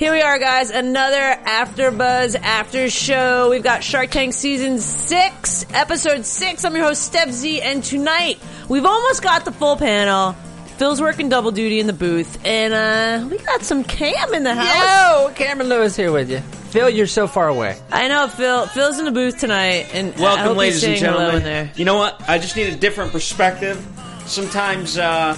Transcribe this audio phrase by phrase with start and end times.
[0.00, 3.50] Here we are guys, another After Buzz after show.
[3.50, 6.64] We've got Shark Tank season 6, episode 6.
[6.64, 8.38] I'm your host Stef Z and tonight
[8.70, 10.32] we've almost got the full panel.
[10.78, 14.54] Phil's working double duty in the booth and uh we got some Cam in the
[14.54, 15.28] house.
[15.28, 16.38] Yo, Cameron Louis here with you.
[16.70, 17.78] Phil, you're so far away.
[17.92, 18.68] I know Phil.
[18.68, 21.42] Phil's in the booth tonight and I hope Welcome, he's ladies and saying hello in
[21.42, 21.42] gentlemen.
[21.42, 21.72] there.
[21.76, 22.26] You know what?
[22.26, 23.86] I just need a different perspective.
[24.24, 25.36] Sometimes, uh,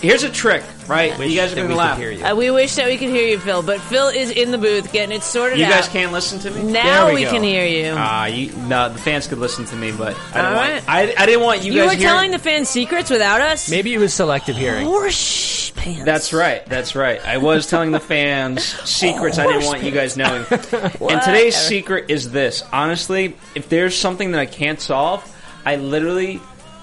[0.00, 1.10] here's a trick, right?
[1.18, 1.98] you guys are that going we to could laugh.
[1.98, 2.24] hear you.
[2.24, 4.92] Uh, we wish that we could hear you, Phil, but Phil is in the booth
[4.92, 5.58] getting it sorted out.
[5.58, 5.70] You out.
[5.70, 6.70] guys can't listen to me.
[6.72, 7.30] Now There we we, go.
[7.32, 7.94] can hear you.
[7.96, 8.88] Ah, you no.
[8.88, 10.70] The fans could listen to me, but I don't All want.
[10.70, 10.84] right.
[10.88, 13.70] I, I didn't want you, you guys were hearing- telling the fans secrets without us?
[13.70, 14.86] Maybe it was selective hearing.
[14.86, 16.04] Horse pants.
[16.04, 16.64] That's right.
[16.66, 17.24] That's right.
[17.24, 20.44] I was telling the fans secrets I didn't want you guys knowing.
[20.50, 22.62] and today's secret is this.
[22.72, 25.24] Honestly, if there's something that I can't solve,
[25.64, 26.40] I literally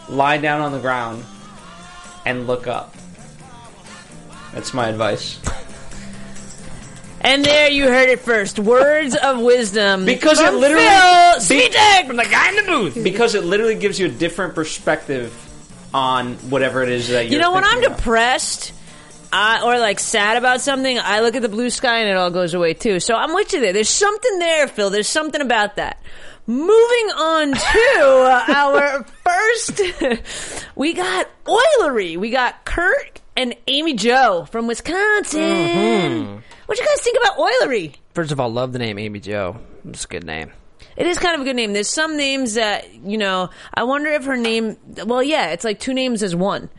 [0.09, 1.23] lie down on the ground
[2.25, 2.93] and look up.
[4.55, 5.39] That's my advice.
[7.21, 8.57] And there you heard it first.
[8.59, 10.05] Words of wisdom.
[10.05, 13.03] Because it from literally- Phil Be- Svitek from the guy in the booth.
[13.03, 15.33] Because it literally gives you a different perspective
[15.93, 17.97] on whatever it is that you're You know, when I'm about.
[17.97, 18.73] depressed
[19.33, 22.29] I, or like sad about something, I look at the blue sky and it all
[22.31, 22.99] goes away too.
[22.99, 23.73] So I'm with you there.
[23.73, 24.89] There's something there, Phil.
[24.89, 26.01] There's something about that.
[26.47, 26.69] Moving
[27.17, 29.81] on to our first,
[30.75, 32.17] we got Oilerie.
[32.17, 35.41] We got Kurt and Amy Jo from Wisconsin.
[35.41, 36.37] Mm-hmm.
[36.65, 37.95] What you guys think about Oilerie?
[38.13, 39.59] First of all, love the name Amy Jo.
[39.87, 40.51] It's a good name.
[40.97, 41.73] It is kind of a good name.
[41.73, 45.79] There's some names that, you know, I wonder if her name, well, yeah, it's like
[45.79, 46.69] two names as one.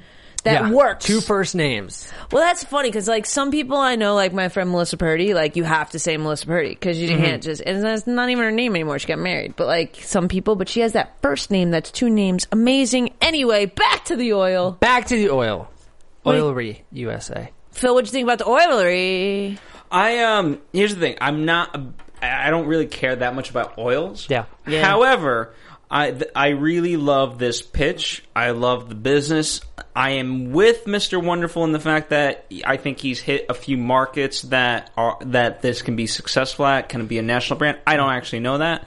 [0.44, 1.05] That yeah, works.
[1.05, 2.09] Two first names.
[2.31, 5.56] Well, that's funny because like some people I know, like my friend Melissa Purdy, like
[5.56, 7.61] you have to say Melissa Purdy because you can't just.
[7.67, 9.00] And that's not even her name anymore.
[9.00, 12.09] She got married, but like some people, but she has that first name that's two
[12.09, 12.47] names.
[12.53, 13.12] Amazing.
[13.21, 14.71] Anyway, back to the oil.
[14.71, 15.69] Back to the oil.
[16.26, 16.41] Wait.
[16.41, 17.50] Oilerie USA.
[17.72, 19.59] Phil, what do you think about the oilerie?
[19.91, 20.60] I um.
[20.72, 21.16] Here's the thing.
[21.20, 21.78] I'm not.
[22.20, 24.26] I don't really care that much about oils.
[24.28, 24.47] Yeah.
[24.66, 24.84] Yeah.
[24.84, 25.54] However,
[25.91, 28.25] I th- I really love this pitch.
[28.34, 29.60] I love the business.
[29.94, 31.22] I am with Mr.
[31.22, 35.62] Wonderful in the fact that I think he's hit a few markets that are that
[35.62, 36.88] this can be successful at.
[36.88, 37.78] Can it be a national brand?
[37.87, 38.87] I don't actually know that.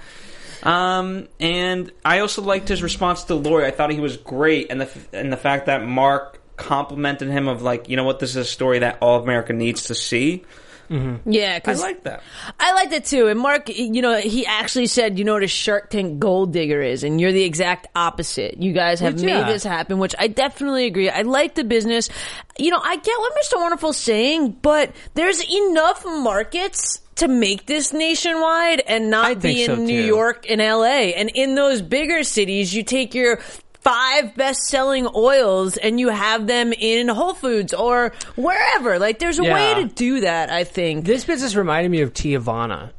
[0.63, 3.65] Um, and I also liked his response to Lori.
[3.65, 7.47] I thought he was great, and the f- and the fact that Mark complimented him
[7.47, 9.95] of like, you know what, this is a story that all of America needs to
[9.95, 10.43] see.
[10.89, 11.31] Mm-hmm.
[11.31, 12.23] Yeah, I like that.
[12.59, 13.27] I liked it too.
[13.27, 16.81] And Mark, you know, he actually said, you know what a Shark Tank gold digger
[16.81, 18.57] is, and you're the exact opposite.
[18.57, 19.51] You guys have Which, made yeah.
[19.51, 21.09] this happen, which I definitely agree.
[21.09, 22.09] I like the business.
[22.57, 23.57] You know, I get what Mr.
[23.57, 29.67] Wonderful's saying, but there's enough markets to make this nationwide and not I be in
[29.67, 30.01] so, New.
[30.01, 31.11] York and LA.
[31.15, 33.41] And in those bigger cities, you take your
[33.81, 38.99] five best selling oils and you have them in Whole Foods or wherever.
[38.99, 39.53] Like there's a Yeah.
[39.53, 41.05] way to do that, I think.
[41.05, 42.91] This business reminded me of Teavana.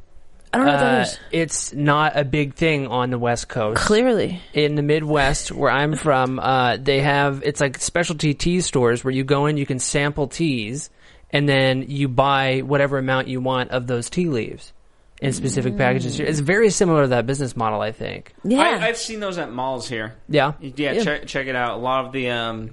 [0.53, 1.19] I don't know what that Uh, is.
[1.31, 3.79] it's not a big thing on the West Coast.
[3.81, 4.41] Clearly.
[4.53, 9.13] in the Midwest, where I'm from, uh, they have it's like specialty tea stores where
[9.13, 10.89] you go in, you can sample teas,
[11.31, 14.73] and then you buy whatever amount you want of those tea leaves
[15.21, 16.19] in specific packages.
[16.19, 18.33] It's very similar to that business model, I think.
[18.43, 18.61] Yeah.
[18.61, 20.15] I, I've seen those at malls here.
[20.27, 21.03] Yeah, Yeah, Yeah.
[21.03, 21.77] Check, check it out.
[21.77, 22.71] A lot of the um,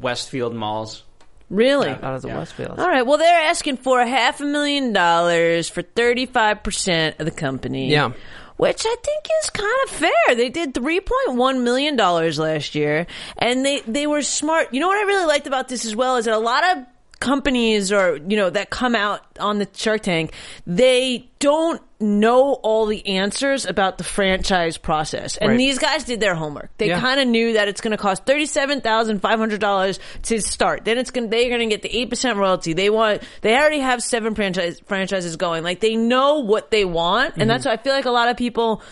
[0.00, 1.04] Westfield malls.
[1.50, 1.90] really?
[1.90, 2.38] out of the Yeah.
[2.38, 2.80] Westfield.
[2.80, 3.06] All right.
[3.06, 7.90] Well, they're asking for a half a million dollars for 35% of the company.
[7.90, 8.12] Yeah.
[8.56, 10.36] Which I think is kind of fair.
[10.36, 13.06] They did $3.1 million last year
[13.38, 14.72] and they, they were smart.
[14.72, 16.84] You know what I really liked about this as well is that a lot of
[17.24, 20.32] companies or, you know, that come out on the Shark Tank,
[20.66, 25.38] they don't know all the answers about the franchise process.
[25.38, 25.56] And Right.
[25.56, 26.70] these guys did their homework.
[26.76, 27.00] They Yeah.
[27.00, 30.84] kind of knew that it's going to cost thirty-seven thousand five hundred dollars to start.
[30.84, 32.74] Then it's going they're going to get the eight percent royalty.
[32.74, 35.64] They want they already have seven franchise franchises going.
[35.64, 37.48] Like they know what they want, and mm-hmm.
[37.48, 38.82] that's why I feel like a lot of people.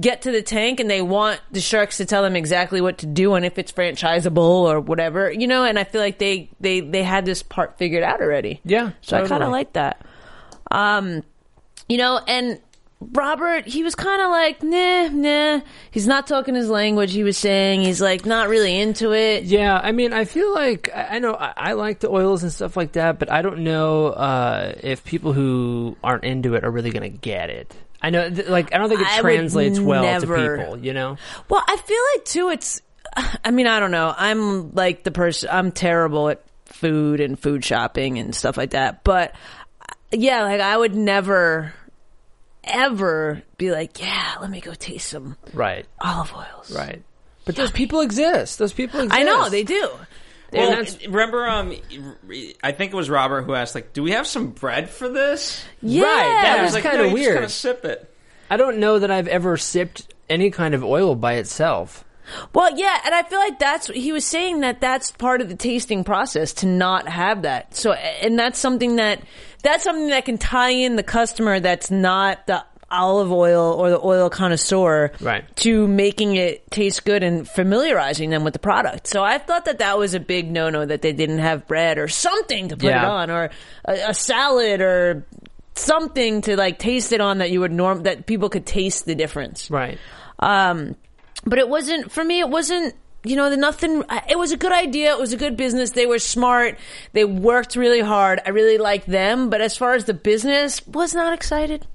[0.00, 3.06] Get to the tank and they want the sharks to tell them exactly what to
[3.06, 5.64] do and if it's franchisable or whatever, you know.
[5.64, 8.60] And I feel like they they they had this part figured out already.
[8.64, 10.04] Yeah, so I kind of like that.
[10.70, 11.22] Um,
[11.88, 12.60] you know, and
[13.12, 15.60] Robert, he was kind of like, nah, nah.
[15.90, 17.12] He's not talking his language.
[17.12, 19.44] He was saying he's like not really into it.
[19.44, 22.52] Yeah, I mean, I feel like I I know I, I like the oils and
[22.52, 26.70] stuff like that, but I don't know uh, if people who aren't into it are
[26.70, 27.74] really going to get it.
[28.02, 30.78] I know, th- like, I don't think it I translates well never- to people.
[30.78, 31.16] You know?
[31.48, 32.48] Well, I feel like too.
[32.50, 32.82] It's.
[33.44, 34.12] I mean, I don't know.
[34.16, 35.48] I'm like the person.
[35.52, 39.04] I'm terrible at food and food shopping and stuff like that.
[39.04, 39.34] But
[39.80, 41.72] uh, yeah, like I would never,
[42.64, 46.74] ever be like, yeah, let me go taste some Right, olive oils.
[46.74, 47.02] right.
[47.44, 48.58] But those people exist.
[48.60, 49.20] Those people exist.
[49.20, 49.90] I know they do.
[50.52, 51.74] Well, that's- remember, um,
[52.62, 55.62] I think it was Robert who asked, like, "Do we have some bread for this?"
[55.80, 57.24] Yeah, that I was like, kinda no, weird.
[57.24, 58.14] Just kind of sip it.
[58.50, 62.04] I don't know that I've ever sipped any kind of oil by itself.
[62.54, 65.56] Well, yeah, and I feel like that's he was saying that that's part of the
[65.56, 67.74] tasting process to not have that.
[67.74, 69.20] So, and that's something that
[69.62, 74.00] that's something that can tie in the customer that's not the olive oil or the
[74.00, 75.44] oil connoisseur Right.
[75.56, 79.06] to making it taste good and familiarizing them with the product.
[79.06, 82.08] So I thought that that was a big no-no that they didn't have bread or
[82.08, 83.50] something to put it on or
[83.86, 85.24] a, a salad or
[85.74, 89.14] something to like taste it on that you would norm that people could taste the
[89.14, 89.70] difference.
[89.70, 89.98] Right.
[90.38, 90.96] Um,
[91.44, 92.40] but it wasn't for me.
[92.40, 92.94] It wasn't.
[93.24, 94.02] You know, the nothing.
[94.28, 95.12] It was a good idea.
[95.12, 95.92] It was a good business.
[95.92, 96.76] They were smart.
[97.12, 98.40] They worked really hard.
[98.44, 99.48] I really liked them.
[99.48, 101.86] But as far as the business, was not excited.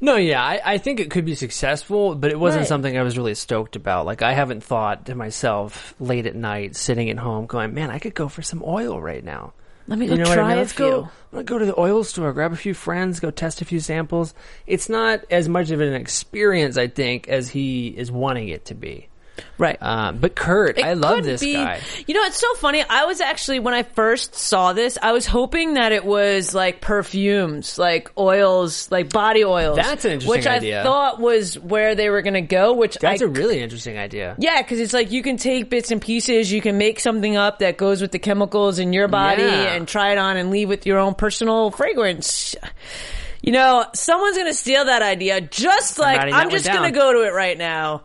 [0.00, 2.68] No, yeah, I, I think it could be successful, but it wasn't Right.
[2.68, 4.06] something I was really stoked about.
[4.06, 7.98] Like, I haven't thought to myself late at night, sitting at home, going, "Man, I
[7.98, 9.52] could go for some oil right now."
[9.86, 10.56] Let me go You know try I mean?
[10.56, 10.90] a Let's go.
[10.90, 11.02] few.
[11.02, 13.80] I'm gonna go to the oil store, grab a few friends, go test a few
[13.80, 14.32] samples.
[14.66, 18.74] It's not as much of an experience, I think, as he is wanting it to
[18.74, 19.08] be.
[19.58, 19.76] Right.
[19.80, 21.80] Um, but Kurt, It I love this be- guy.
[22.06, 22.82] You know, it's so funny.
[22.88, 26.80] I was actually when I first saw this, I was hoping that it was like
[26.80, 29.76] perfumes, like oils, like body oils.
[29.76, 30.80] That's an interesting which idea.
[30.80, 32.74] I thought was where they were going to go.
[32.74, 34.34] Which That's a a really interesting idea.
[34.38, 37.60] Yeah, because it's like you can take bits and pieces, you can make something up
[37.60, 39.74] that goes with the chemicals in your body Yeah.
[39.74, 42.54] and try it on and leave with your own personal fragrance.
[43.42, 46.98] You know, someone's going to steal that idea just like I'm one just going to
[46.98, 48.02] go to it right now.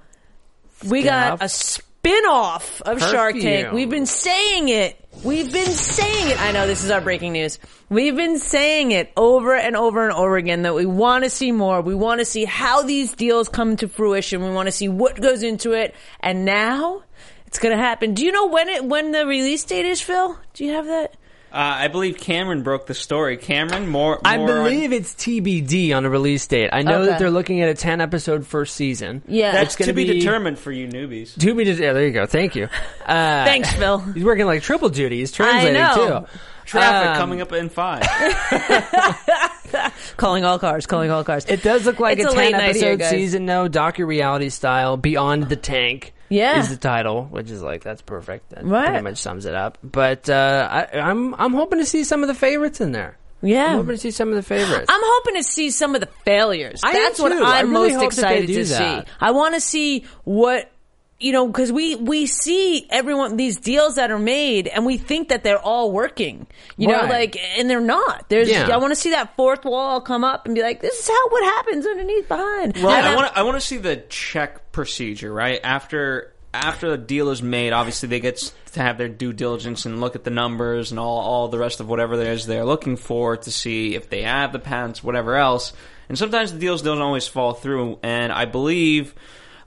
[0.87, 3.43] We got a spin-off of Shark Tank.
[3.43, 3.75] Perfume.
[3.75, 4.95] We've been saying it.
[5.23, 6.41] We've been saying it.
[6.41, 7.59] I know this is our breaking news.
[7.89, 11.51] We've been saying it over and over and over again that we want to see
[11.51, 11.81] more.
[11.81, 14.43] We want to see how these deals come to fruition.
[14.43, 15.93] We want to see what goes into it.
[16.21, 17.03] And now
[17.47, 18.13] it's going to happen.
[18.13, 20.37] Do you know when it when the release date is, Phil?
[20.53, 21.15] Do you have that?
[21.51, 23.37] Uh, I believe Cameron broke the story.
[23.37, 24.19] Cameron, more.
[24.23, 26.69] I more on- believe it's TBD on a release date.
[26.71, 27.09] I know Okay.
[27.09, 29.23] that they're looking at a 10 episode first season.
[29.27, 29.51] Yeah.
[29.53, 31.37] that's it's gonna to be, be- determined for you newbies.
[31.39, 32.25] To be yeah, there you go.
[32.25, 32.67] Thank you.
[33.09, 33.97] Uh, Thanks, Phil.
[34.13, 35.17] He's working like triple duty.
[35.17, 36.27] He's translating know.
[36.31, 36.39] too.
[36.65, 38.03] Traffic Um, coming up in five.
[40.17, 41.45] calling all cars, calling all cars.
[41.45, 43.09] It does look like It's a, a late 10 night here, episode guys.
[43.09, 44.97] season, no docu reality style.
[44.97, 46.59] Beyond the Tank Yeah.
[46.59, 48.49] is the title, which is like that's perfect.
[48.51, 48.87] That Right.
[48.87, 49.77] pretty much sums it up.
[49.83, 53.17] But uh, I, I'm I'm hoping to see some of the favorites in there.
[53.41, 53.65] yeah.
[53.67, 54.85] I'm hoping to see some of the favorites.
[54.89, 56.81] I'm hoping to see some of the failures.
[56.83, 59.07] I That's what I'm really most hope that they excited to that.
[59.07, 59.11] see.
[59.19, 60.69] I want to see what
[61.19, 65.29] you know because we we see everyone these deals that are made and we think
[65.29, 66.47] that they're all working.
[66.77, 68.29] You know, like and they're not.
[68.29, 68.69] There's Yeah.
[68.69, 71.29] I want to see that fourth wall come up and be like, this is how
[71.29, 72.77] what happens underneath behind.
[72.77, 73.03] Right.
[73.03, 73.37] I want to.
[73.37, 75.33] I want to see the check procedure.
[75.33, 78.37] Right after after the deal is made, obviously they get
[78.73, 81.81] to have their due diligence and look at the numbers and all all the rest
[81.81, 85.35] of whatever there is they're looking for to see if they have the patents, whatever
[85.35, 85.73] else.
[86.07, 87.99] And sometimes the deals don't always fall through.
[88.03, 89.13] And I believe.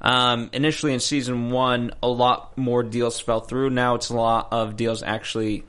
[0.03, 3.71] Um, initially in season one, a lot more deals fell through.
[3.71, 5.65] Now it's a lot of deals actually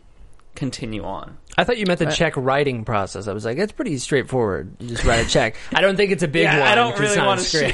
[0.55, 1.37] continue on.
[1.55, 3.27] I thought you meant the check writing process.
[3.27, 4.75] I was like, that's pretty straightforward.
[4.79, 5.55] You just write a check.
[5.71, 6.55] I don't think it's a big one.
[6.61, 7.71] I don't really want to see.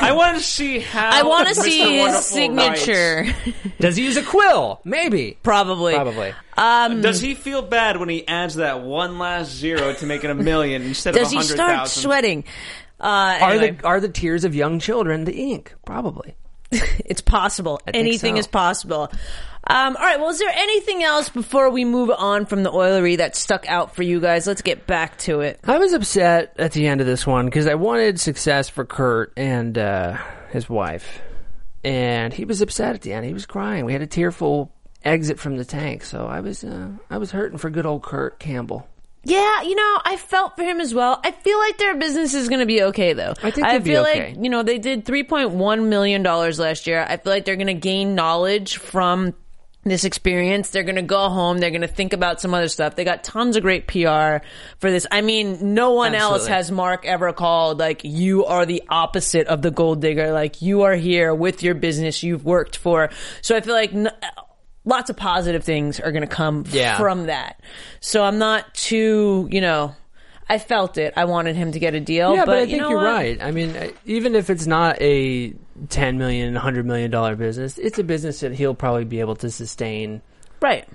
[0.00, 1.10] I want to see how.
[1.10, 1.64] I want to Mr.
[1.64, 2.26] see his Wonderful writes.
[2.26, 3.26] signature.
[3.78, 4.80] Does he use a quill?
[4.84, 5.36] Maybe.
[5.42, 5.94] Probably.
[5.94, 6.32] Probably.
[6.56, 10.30] Um, Does he feel bad when he adds that one last zero to make it
[10.30, 12.02] a million instead does of a he start thousand?
[12.02, 12.44] sweating?
[13.00, 15.74] Uh, Are the are the tears of young children the ink?
[15.84, 16.34] Probably.
[17.04, 17.78] It's possible.
[17.84, 18.40] think Anything so.
[18.40, 19.10] is possible.
[19.66, 20.20] Um, all right.
[20.20, 23.96] Well, is there anything else before we move on from the oilerie that stuck out
[23.96, 24.46] for you guys?
[24.46, 25.58] Let's get back to it.
[25.64, 29.32] I was upset at the end of this one because I wanted success for Kurt
[29.36, 30.18] and uh,
[30.50, 31.20] his wife,
[31.82, 33.26] and he was upset at the end.
[33.26, 33.84] He was crying.
[33.84, 34.72] We had a tearful
[35.04, 38.38] exit from the tank, so I was uh, I was hurting for good old Kurt
[38.38, 38.86] Campbell.
[39.22, 41.20] Yeah, you know, I felt for him as well.
[41.22, 43.34] I feel like their business is going to be okay, though.
[43.42, 44.32] I think I feel okay.
[44.32, 47.04] like you know they did three point one million dollars last year.
[47.06, 49.34] I feel like they're going to gain knowledge from
[49.84, 50.70] this experience.
[50.70, 51.58] They're going to go home.
[51.58, 52.96] They're going to think about some other stuff.
[52.96, 54.44] They got tons of great PR
[54.78, 55.06] for this.
[55.10, 59.60] I mean, no one else has Mark ever called like you are the opposite of
[59.60, 60.32] the gold digger.
[60.32, 63.10] Like you are here with your business you've worked for.
[63.42, 63.92] So I feel like.
[63.92, 64.10] N-
[64.84, 66.96] Lots of positive things are going to come Yeah.
[66.98, 67.60] from that.
[68.00, 69.94] So I'm not too, you know,
[70.48, 71.12] I felt it.
[71.16, 72.34] I wanted him to get a deal.
[72.34, 73.04] Yeah, but, I you think know you're what?
[73.04, 73.42] right.
[73.42, 75.54] I mean, even if it's not a
[75.90, 79.50] ten million, hundred million dollar business, it's a business that he'll probably be able to
[79.50, 80.22] sustain
[80.60, 80.88] Right.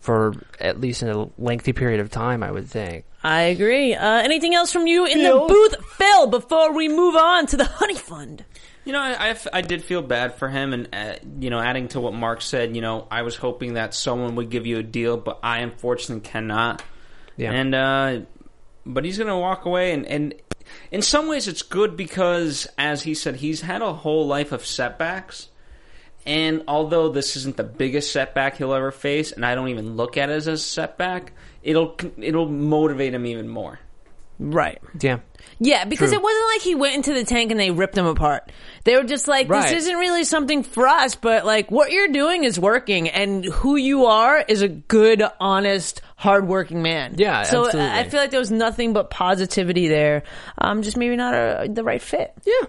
[0.00, 2.42] for at least a lengthy period of time.
[2.42, 3.04] I would think.
[3.24, 3.94] I agree.
[3.94, 5.46] Uh, anything else from you in Phil?
[5.48, 8.44] the booth, Phil, before we move on to the Honey Fund?
[8.90, 12.00] You know, I I did feel bad for him, and uh, you know, adding to
[12.00, 15.16] what Mark said, you know, I was hoping that someone would give you a deal,
[15.16, 16.82] but I unfortunately cannot.
[17.36, 17.52] Yeah.
[17.52, 18.20] And uh,
[18.84, 20.34] but he's going to walk away, and and
[20.90, 24.66] in some ways, it's good because, as he said, he's had a whole life of
[24.66, 25.50] setbacks.
[26.26, 30.16] And although this isn't the biggest setback he'll ever face, and I don't even look
[30.16, 31.32] at it as a setback,
[31.62, 33.78] it'll it'll motivate him even more.
[34.40, 34.80] Right.
[35.00, 35.20] yeah.
[35.58, 36.18] Yeah, because True.
[36.18, 38.50] it wasn't like he went into the tank and they ripped him apart.
[38.84, 39.62] They were just like, Right.
[39.68, 43.76] this isn't really something for us, but like what you're doing is working and who
[43.76, 47.14] you are is a good, honest, hardworking man.
[47.18, 47.90] Yeah, So absolutely.
[47.92, 50.22] I feel like there was nothing but positivity there.
[50.58, 52.32] Um, just maybe not a, the right fit.
[52.44, 52.66] Yeah.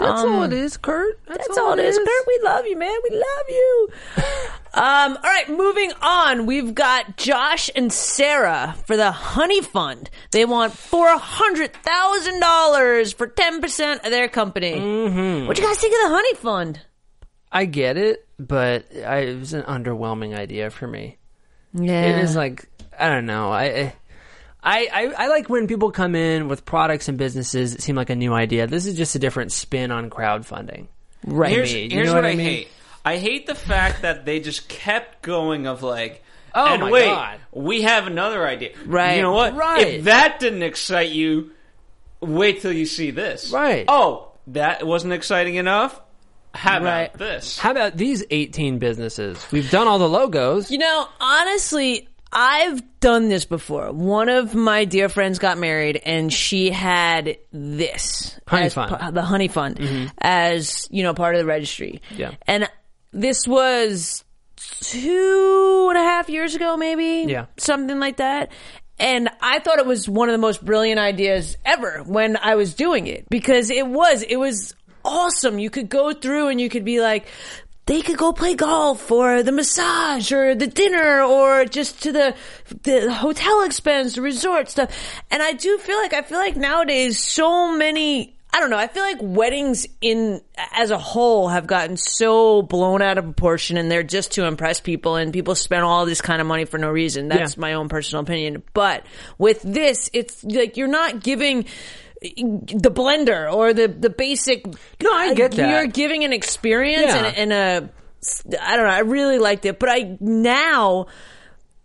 [0.00, 1.20] That's Um, all it is, Kurt.
[1.26, 2.26] That's, all it is, Kurt.
[2.26, 2.96] We love you, man.
[3.08, 3.88] We love you.
[4.74, 6.46] um, all right, moving on.
[6.46, 10.10] We've got Josh and Sarah for the Honey Fund.
[10.30, 14.72] They want four hundred thousand dollars for ten percent of their company.
[14.74, 15.46] Mm-hmm.
[15.46, 16.80] What do you guys think of the Honey Fund?
[17.52, 21.18] I get it, but I, it was an underwhelming idea for me.
[21.74, 22.66] Yeah, It is like
[22.98, 23.50] I don't know.
[23.52, 23.94] I,
[24.62, 28.10] I I I like when people come in with products and businesses that seem like
[28.10, 28.66] a new idea.
[28.66, 30.88] This is just a different spin on crowdfunding.
[31.24, 31.50] right.
[31.50, 31.86] Here's, me.
[31.86, 32.46] You know what, what I, I mean?
[32.46, 32.68] hate.
[33.04, 36.22] I hate the fact that they just kept going of like,
[36.54, 37.40] Oh and my wait, God.
[37.52, 38.72] we have another idea.
[38.84, 39.16] Right.
[39.16, 39.54] You know what?
[39.54, 39.86] Right.
[39.86, 41.52] If that didn't excite you,
[42.20, 43.50] wait till you see this.
[43.52, 43.86] Right.
[43.88, 45.98] Oh, that wasn't exciting enough?
[46.52, 47.12] How about Right.
[47.14, 47.58] this?
[47.58, 49.46] How about these 18 businesses?
[49.52, 50.70] We've done all the logos.
[50.70, 53.90] You know, honestly, I've done this before.
[53.92, 58.90] One of my dear friends got married, and she had this Honey Fund.
[58.90, 60.06] pa- the Honey Fund, mm-hmm.
[60.18, 62.02] as you know, part of the registry.
[62.16, 62.32] Yeah.
[62.46, 62.68] and
[63.12, 64.24] this was
[64.80, 67.30] two and a half years ago, maybe.
[67.30, 67.46] Yeah.
[67.56, 68.52] something like that.
[68.98, 72.74] And I thought it was one of the most brilliant ideas ever when I was
[72.74, 75.58] doing it because it was it was awesome.
[75.58, 77.26] You could go through and you could be like,
[77.90, 82.36] they could go play golf or the massage or the dinner or just to the
[82.84, 84.94] the hotel expense, the resort stuff.
[85.28, 88.78] And I do feel like I feel like nowadays so many I don't know.
[88.78, 90.40] I feel like weddings in
[90.72, 94.80] as a whole have gotten so blown out of proportion, and they're just to impress
[94.80, 97.28] people, and people spend all this kind of money for no reason.
[97.28, 97.60] That's Yeah.
[97.60, 98.62] my own personal opinion.
[98.72, 99.04] But
[99.38, 101.66] with this, it's like you're not giving
[102.20, 104.66] the blender or the the basic.
[105.02, 105.70] No, I get that.
[105.70, 107.24] You're giving an experience Yeah.
[107.26, 107.90] and, and a.
[108.62, 108.92] I don't know.
[108.92, 111.06] I really liked it, but I now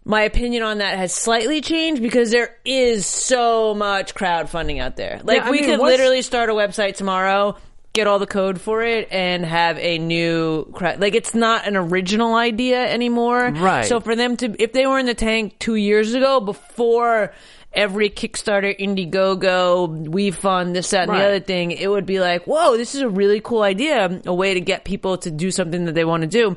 [0.03, 5.19] my opinion on that has slightly changed because there is so much crowdfunding out there.
[5.23, 7.55] Like Yeah, we mean, could what's- literally start a website tomorrow,
[7.93, 10.99] get all the code for it, and have a new crowd.
[10.99, 13.49] Like it's not an original idea anymore.
[13.55, 13.85] Right.
[13.85, 17.33] So for them to, if they were in the tank two years ago, before
[17.75, 21.19] every Kickstarter, Indiegogo, we WeFund, this, that, and Right.
[21.19, 24.33] the other thing, it would be like, whoa, this is a really cool idea, a
[24.33, 26.55] way to get people to do something that they want to do.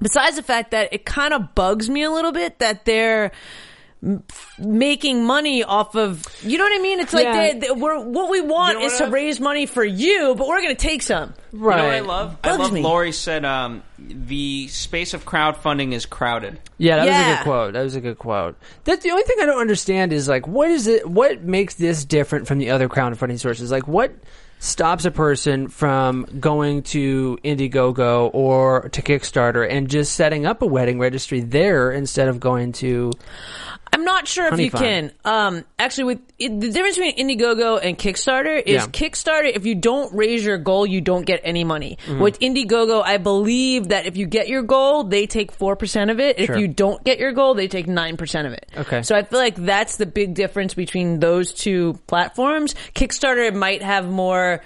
[0.00, 3.30] Besides the fact that it kind of bugs me a little bit that they're
[4.58, 7.00] making money off of, you know what I mean?
[7.00, 7.52] It's like Yeah.
[7.52, 10.34] they, they, we're, what we want You know is to I've- raise money for you,
[10.36, 11.34] but we're going to take some.
[11.52, 11.76] Right.
[11.76, 12.36] You know what I love?
[12.44, 12.82] I love me.
[12.82, 16.58] Lori said um, the space of crowdfunding is crowded.
[16.78, 17.72] Yeah, that was a good quote.
[17.74, 18.56] That was a good quote.
[18.84, 21.08] That's the only thing I don't understand is like, what is it?
[21.08, 23.70] What makes this different from the other crowdfunding sources?
[23.70, 24.12] Like, what
[24.58, 30.66] stops a person from going to Indiegogo or to Kickstarter and just setting up a
[30.66, 33.12] wedding registry there instead of going to?
[33.94, 35.12] I'm not sure if you can.
[35.24, 38.86] Um, actually, with it, the difference between Indiegogo and Kickstarter is Yeah.
[38.86, 39.50] Kickstarter.
[39.54, 41.98] If you don't raise your goal, you don't get any money.
[42.06, 42.20] Mm-hmm.
[42.20, 46.20] With Indiegogo, I believe that if you get your goal, they take four percent of
[46.20, 46.38] it.
[46.38, 46.54] Sure.
[46.56, 48.66] If you don't get your goal, they take nine percent of it.
[48.76, 49.02] Okay.
[49.02, 52.74] So I feel like that's the big difference between those two platforms.
[52.94, 54.62] Kickstarter might have more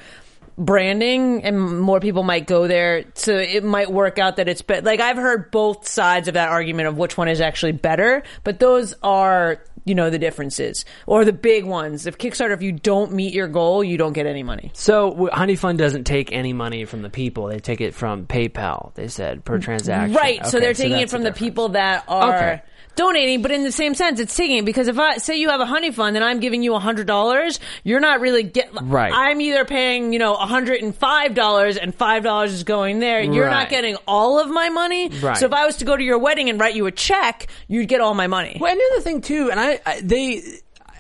[0.59, 4.83] branding and more people might go there so it might work out that it's better
[4.83, 8.59] like i've heard both sides of that argument of which one is actually better but
[8.59, 12.07] those are you know the differences or the big ones.
[12.07, 14.71] If Kickstarter, if you don't meet your goal, you don't get any money.
[14.75, 18.95] So Honey Fund doesn't take any money from the people; they take it from PayPal.
[18.95, 20.15] They said per transaction.
[20.15, 20.47] Right.
[20.47, 22.63] so they're taking it from the people that are Okay.
[22.99, 25.67] Donating, but in the same sense, it's taking because if I say you have a
[25.67, 29.13] honey fund and I'm giving you a hundred dollars, you're not really get Right.
[29.15, 32.99] I'm either paying you know a hundred and five dollars and five dollars is going
[32.99, 33.23] there.
[33.23, 35.09] You're not getting all of my money.
[35.09, 35.37] Right.
[35.37, 37.87] So if I was to go to your wedding and write you a check, you'd
[37.87, 38.59] get all my money.
[38.61, 40.43] Well, another thing too, and I, I they.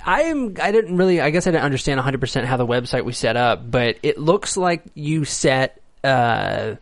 [0.07, 0.57] I am.
[0.63, 1.21] I didn't really.
[1.21, 4.17] I guess I didn't understand 100 percent how the website was set up, but it
[4.19, 5.81] looks like you set.
[6.05, 6.77] Uh,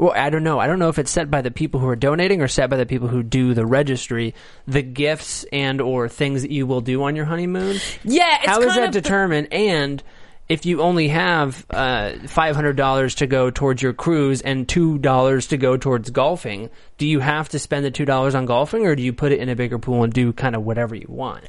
[0.00, 0.58] well, I don't know.
[0.58, 2.76] I don't know if it's set by the people who are donating or set by
[2.78, 4.34] the people who do the registry.
[4.66, 7.76] The gifts and or things that you will do on your honeymoon.
[8.02, 9.52] Yeah, it's How is that of the- determined?
[9.52, 10.02] And
[10.48, 14.98] if you only have uh, five hundred dollars to go towards your cruise and two
[14.98, 18.86] dollars to go towards golfing, do you have to spend the two dollars on golfing,
[18.86, 21.06] or do you put it in a bigger pool and do kind of whatever you
[21.08, 21.44] want?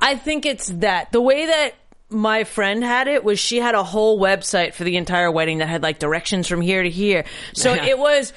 [0.00, 1.10] I think it's that.
[1.12, 1.72] The way that
[2.10, 5.68] my friend had it was she had a whole website for the entire wedding that
[5.68, 7.24] had like directions from here to here.
[7.52, 7.84] So Yeah.
[7.86, 8.32] it was,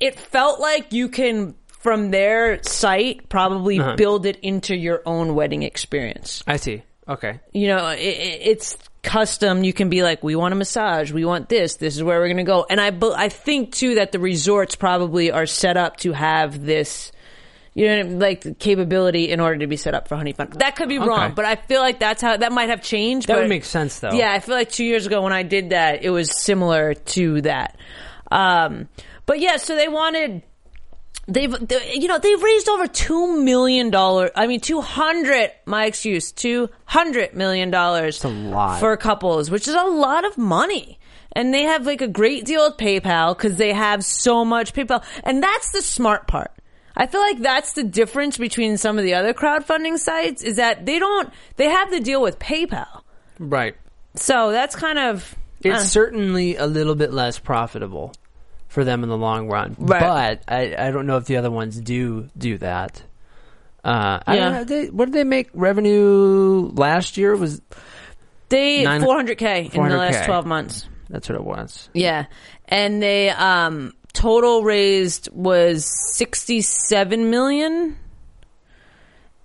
[0.00, 3.96] it felt like you can, from their site, probably Uh-huh.
[3.96, 6.42] build it into your own wedding experience.
[6.46, 6.82] I see.
[7.08, 7.38] Okay.
[7.52, 9.62] You know, it, it, it's custom.
[9.62, 11.12] You can be like, we want a massage.
[11.12, 11.76] We want this.
[11.76, 12.64] This is where we're going to go.
[12.68, 17.12] And I, I think too that the resorts probably are set up to have this,
[17.74, 20.48] you know, like the capability in order to be set up for honey fun.
[20.56, 23.26] That could be wrong, but I feel like that's how that might have changed.
[23.26, 24.12] That but- would make sense, though.
[24.12, 27.40] Yeah, I feel like two years ago when I did that, it was similar to
[27.42, 27.76] that.
[28.30, 28.88] Um,
[29.26, 30.42] but yeah, so they wanted.
[31.26, 34.30] They've, they, you know, they've raised over two million dollars.
[34.36, 35.50] I mean, two hundred.
[35.64, 38.22] My excuse, two hundred million dollars.
[38.24, 38.78] a lot.
[38.78, 40.98] for couples, which is a lot of money.
[41.32, 45.02] And they have like a great deal with PayPal because they have so much PayPal,
[45.24, 46.52] and that's the smart part.
[46.96, 50.86] I feel like that's the difference between some of the other crowdfunding sites is that
[50.86, 51.32] they don't.
[51.56, 53.02] They have the deal with PayPal,
[53.38, 53.74] Right.
[54.14, 55.34] so that's kind of.
[55.62, 58.12] It's uh, certainly a little bit less profitable
[58.68, 60.00] for them in the long run, Right.
[60.00, 63.02] but I, I don't know if the other ones do do that.
[63.84, 64.40] Uh, I Yeah.
[64.44, 67.34] don't know, they, what did they make revenue last year?
[67.36, 67.60] Was
[68.48, 70.88] They Nine- 400k in the last 12 months.
[71.10, 71.88] that's what it was?
[71.92, 72.26] Yeah.
[72.68, 77.98] And they um total raised was 67 million.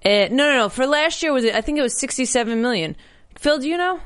[0.05, 0.69] Uh, no, no, no.
[0.69, 2.95] For last year was it I think it was 67 million.
[3.35, 3.99] Phil, do you know?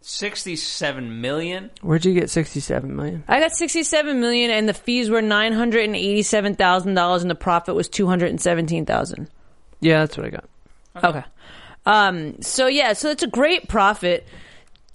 [0.00, 1.70] Sixty-seven million.
[1.82, 3.24] Where'd you get sixty-seven million?
[3.28, 9.28] I got 67 million and the fees were $987,000 and the profit was 217,000.
[9.80, 10.44] Yeah, that's what I got.
[11.04, 11.24] Okay.
[11.84, 14.26] Um, so yeah, so it's a great profit.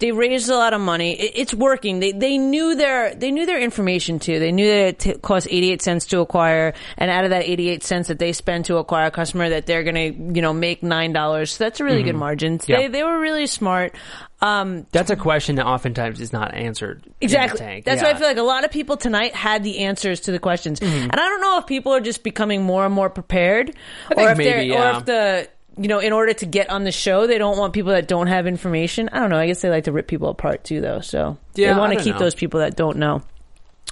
[0.00, 1.12] They raised a lot of money.
[1.18, 2.00] It, it's working.
[2.00, 4.38] They they knew their they knew their information too.
[4.40, 7.44] They knew that it t- cost eighty eight cents to acquire, and out of that
[7.44, 10.52] eighty eight cents that they spend to acquire a customer, that they're gonna you know
[10.52, 11.52] make nine dollars.
[11.52, 12.58] So that's a really good margin.
[12.58, 12.70] Mm-hmm.
[12.72, 12.78] Yeah.
[12.78, 13.94] They they were really smart.
[14.40, 17.02] Um, That's a question that oftentimes is not answered.
[17.22, 17.82] Exactly.
[17.82, 18.08] That's Yeah.
[18.08, 20.80] why I feel like a lot of people tonight had the answers to the questions,
[20.80, 21.02] Mm-hmm.
[21.10, 23.74] and I don't know if people are just becoming more and more prepared,
[24.14, 24.96] or if maybe, yeah.
[24.96, 27.72] or if the you know, in order to get on the show, they don't want
[27.72, 29.08] people that don't have information.
[29.12, 29.38] I don't know.
[29.38, 31.00] I guess they like to rip people apart too, though.
[31.00, 32.20] So Yeah, they want to keep know.
[32.20, 33.22] those people that don't know.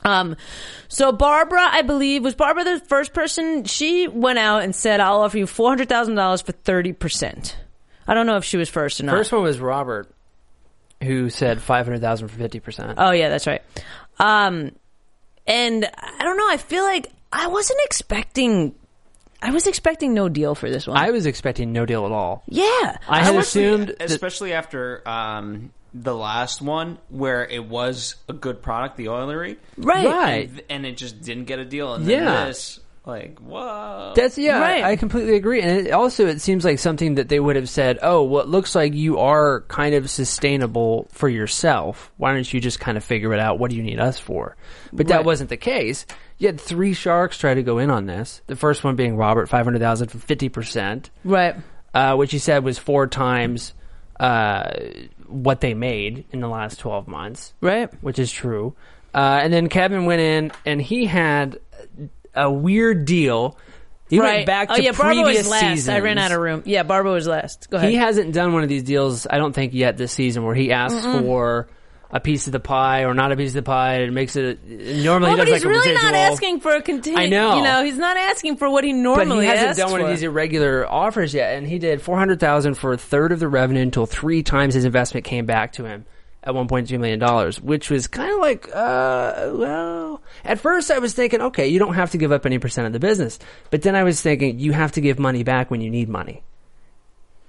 [0.04, 0.36] Um,
[0.88, 3.64] so Barbara, I believe, was Barbara the first person.
[3.64, 7.56] She went out and said, "I'll offer you four hundred thousand dollars for thirty percent."
[8.06, 9.12] I don't know if she was first or not.
[9.12, 10.12] First one was Robert,
[11.02, 12.94] who said five hundred thousand for fifty percent.
[12.98, 13.62] Oh yeah, that's right.
[14.18, 14.72] Um,
[15.46, 16.48] and I don't know.
[16.48, 18.74] I feel like I wasn't expecting.
[19.42, 20.96] I was expecting no deal for this one.
[20.96, 22.44] I was expecting no deal at all.
[22.46, 28.14] yeah, I had Especially- assumed that- especially after um, the last one where it was
[28.28, 30.06] a good product, the oilerie, right.
[30.06, 30.48] Right.
[30.48, 31.92] and, and it just didn't get a deal.
[31.94, 32.44] And then Yeah.
[32.46, 34.84] this, like, whoa, That's yeah, Right.
[34.84, 35.60] I, I completely agree.
[35.60, 38.48] And it, also, it seems like something that they would have said, "Oh, well, it
[38.48, 42.12] looks like you are kind of sustainable for yourself.
[42.16, 43.58] Why don't you just kind of figure it out?
[43.58, 44.56] What do you need us for?"
[44.92, 45.24] But that Right.
[45.26, 46.06] wasn't the case.
[46.42, 48.42] You had three sharks try to go in on this.
[48.48, 51.54] The first one being Robert, five hundred thousand for fifty percent, right.
[51.94, 53.74] uh, which he said was four times
[54.18, 54.72] uh,
[55.28, 57.88] what they made in the last twelve months Right.
[58.02, 58.74] which is true.
[59.14, 61.60] Uh, and then Kevin went in and he had
[62.34, 63.56] a weird deal.
[64.10, 64.38] He right.
[64.38, 65.60] went back to oh yeah, Barbara previous was last.
[65.60, 65.88] seasons.
[65.90, 66.64] I ran out of room.
[66.66, 67.70] Yeah, Barbara was last.
[67.70, 67.88] Go ahead.
[67.88, 70.72] He hasn't done one of these deals, I don't think, yet this season where he
[70.72, 71.68] asks for
[72.14, 74.62] a piece of the pie or not a piece of the pie It makes it.
[74.66, 76.02] Normally well, he but does he's like really residual.
[76.12, 77.18] not asking for a continue.
[77.18, 77.56] I know.
[77.56, 79.46] You know, he's not asking for what he normally.
[79.46, 80.06] But he hasn't done one for.
[80.06, 83.40] of these irregular offers yet, and he did four hundred thousand for a third of
[83.40, 86.04] the revenue until three times his investment came back to him
[86.44, 90.90] at one point two million dollars, which was kind of like, uh, well, at first
[90.90, 93.38] I was thinking, okay, you don't have to give up any percent of the business,
[93.70, 96.42] but then I was thinking you have to give money back when you need money.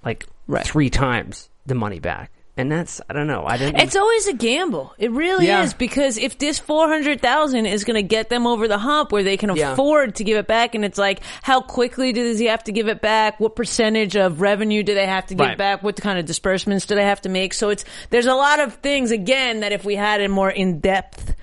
[0.05, 0.65] like Right.
[0.65, 2.29] three times the money back.
[2.55, 3.45] And that's I don't know.
[3.47, 3.79] I didn't.
[3.81, 4.93] It's always a gamble.
[4.99, 5.63] It really Yeah.
[5.63, 9.11] is because if this four hundred thousand is going to get them over the hump
[9.11, 9.73] where they can Yeah.
[9.73, 12.87] afford to give it back, and it's like, how quickly does he have to give
[12.87, 13.39] it back?
[13.39, 15.57] What percentage of revenue do they have to give Right.
[15.57, 15.81] back?
[15.81, 17.55] What kind of disbursements do they have to make?
[17.55, 20.79] So it's there's a lot of things again that if we had a more in
[20.79, 21.33] depth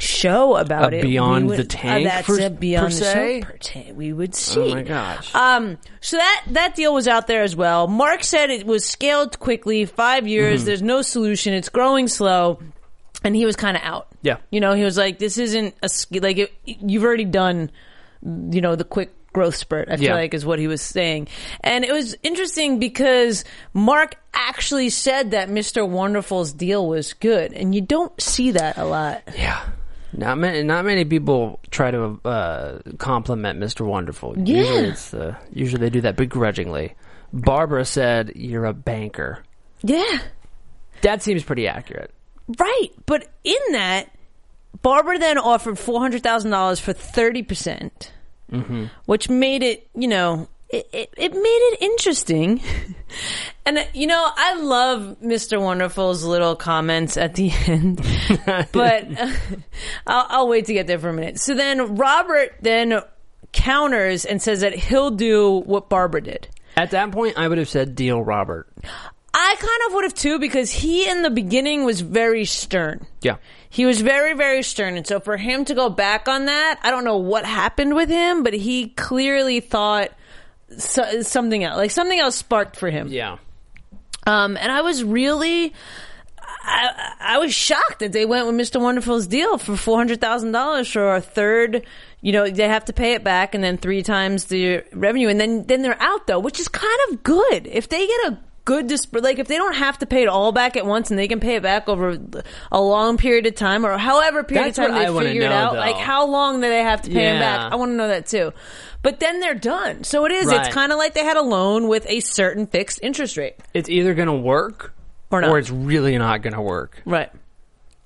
[0.00, 3.40] show about A it, Beyond would, the Tank, uh, that's per- a beyond the se?
[3.40, 4.60] show per tank, we would see.
[4.60, 5.34] oh my gosh.
[5.34, 7.86] Um, so that that deal was out there as well.
[7.86, 10.60] Mark said it was scaled quickly, five years.
[10.60, 10.66] Mm-hmm.
[10.66, 11.54] There's no solution.
[11.54, 12.60] It's growing slow,
[13.22, 14.08] and he was kind of out.
[14.22, 14.36] Yeah.
[14.50, 15.88] you know, he was like, "This isn't a
[16.20, 17.70] like it, you've already done,
[18.22, 20.14] you know, the quick." Growth spurt, I feel Yeah.
[20.14, 21.28] like, is what he was saying.
[21.60, 25.88] And it was interesting because Mark actually said that Mr.
[25.88, 27.52] Wonderful's deal was good.
[27.52, 29.22] And you don't see that a lot.
[29.38, 29.60] yeah.
[30.12, 33.86] Not many, not many people try to uh, compliment Mr.
[33.86, 34.36] Wonderful.
[34.38, 34.56] Yeah.
[34.56, 36.94] Usually, it's uh, usually they do that begrudgingly.
[37.32, 39.44] Barbara said, "You're a banker."
[39.82, 40.18] Yeah.
[41.02, 42.12] That seems pretty accurate.
[42.58, 44.10] Right, but in that,
[44.82, 48.12] Barbara then offered four hundred thousand dollars for thirty percent,
[49.06, 52.62] which made it, you know, it, it, it made it interesting.
[53.66, 55.60] and uh, you know, I love Mr.
[55.60, 58.00] Wonderful's little comments at the end,
[58.72, 59.32] but uh,
[60.06, 61.40] I'll, I'll wait to get there for a minute.
[61.40, 63.00] So then Robert then
[63.52, 66.48] counters and says that he'll do what Barbara did.
[66.76, 68.68] At that point, I would have said, "Deal, Robert."
[69.32, 73.06] I kind of would have too because he in the beginning was very stern.
[73.22, 73.36] Yeah.
[73.68, 74.96] He was very, very stern.
[74.96, 78.08] And so for him to go back on that, I don't know what happened with
[78.08, 80.10] him, but he clearly thought
[80.76, 83.08] so, something else, like something else sparked for him.
[83.08, 83.38] Yeah.
[84.26, 85.72] Um, and I was really,
[86.62, 88.80] I, I was shocked that they went with Mr.
[88.80, 91.84] Wonderful's deal for $400,000 for a third.
[92.20, 95.28] You know, they have to pay it back and then three times the revenue.
[95.28, 97.66] And then, then they're out though, which is kind of good.
[97.66, 100.52] If they get a good, disp- like if they don't have to pay it all
[100.52, 102.18] back at once and they can pay it back over
[102.70, 105.72] a long period of time or however period That's of time they figure it out,
[105.72, 105.78] though.
[105.80, 107.40] like how long do they have to pay him Yeah.
[107.40, 107.72] back?
[107.72, 108.52] I want to know that too.
[109.02, 110.04] But then they're done.
[110.04, 110.64] So it is, Right.
[110.66, 113.54] it's kind of like they had a loan with a certain fixed interest rate.
[113.72, 114.92] It's either going to work
[115.30, 115.54] Or not.
[115.56, 117.00] it's really not going to work.
[117.06, 117.30] Right.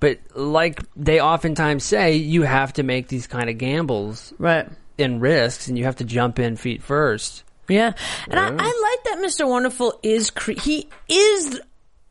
[0.00, 4.68] But like they oftentimes say, you have to make these kind of gambles Right.
[4.98, 7.42] and risks, and you have to jump in feet first.
[7.68, 7.92] Yeah,
[8.28, 9.48] and I, I like that Mr.
[9.48, 11.58] Wonderful is cre- he is.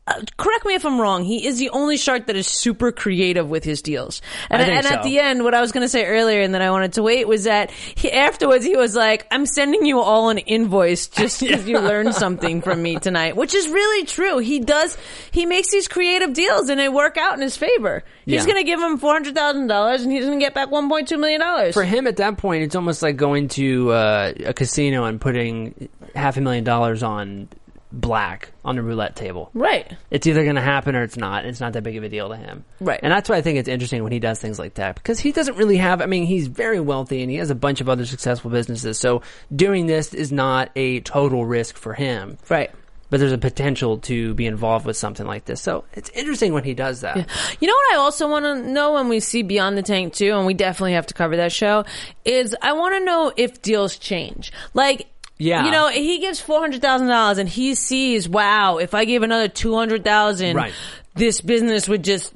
[0.06, 1.24] Uh, correct me if I'm wrong.
[1.24, 4.22] He is the only shark that is super creative with his deals.
[4.50, 6.62] And, I and at the end, what I was going to say earlier, and then
[6.62, 10.30] I wanted to wait, was that he, afterwards he was like, "I'm sending you all
[10.30, 14.39] an invoice just because you learned something from me tonight," which is really true.
[14.39, 14.98] He does.
[15.32, 18.04] He makes these creative deals, and they work out in his favor.
[18.26, 18.52] He's Yeah.
[18.52, 20.89] going to give him four hundred thousand dollars, and he's going to get back one
[20.89, 21.74] point two million dollars.
[21.74, 25.88] For him, at that point, it's almost like going to uh, a casino and putting
[26.13, 27.48] half a million dollars on
[27.94, 29.52] black on the roulette table.
[29.54, 29.96] Right.
[30.10, 31.46] It's either going to happen or it's not.
[31.46, 32.66] It's not that big of a deal to him.
[32.82, 33.00] Right.
[33.02, 35.32] And that's why I think it's interesting when he does things like that because he
[35.32, 38.06] doesn't really have, I mean, he's very wealthy and he has a bunch of other
[38.06, 39.00] successful businesses.
[39.00, 39.22] So
[39.56, 42.40] doing this is not a total risk for him.
[42.50, 42.72] Right.
[43.10, 45.62] But there's a potential to be involved with something like this.
[45.62, 47.16] So it's interesting when he does that.
[47.60, 50.32] You know what I also want to know when we see Beyond the Tank too,
[50.32, 51.86] and we definitely have to cover that show,
[52.26, 54.52] is I want to know if deals change.
[54.74, 55.06] Like,
[55.44, 55.66] Yeah.
[55.66, 59.24] you know, he gives four hundred thousand dollars, and he sees, wow, if I give
[59.24, 60.74] another two hundred thousand, Right.
[61.16, 62.34] this business would just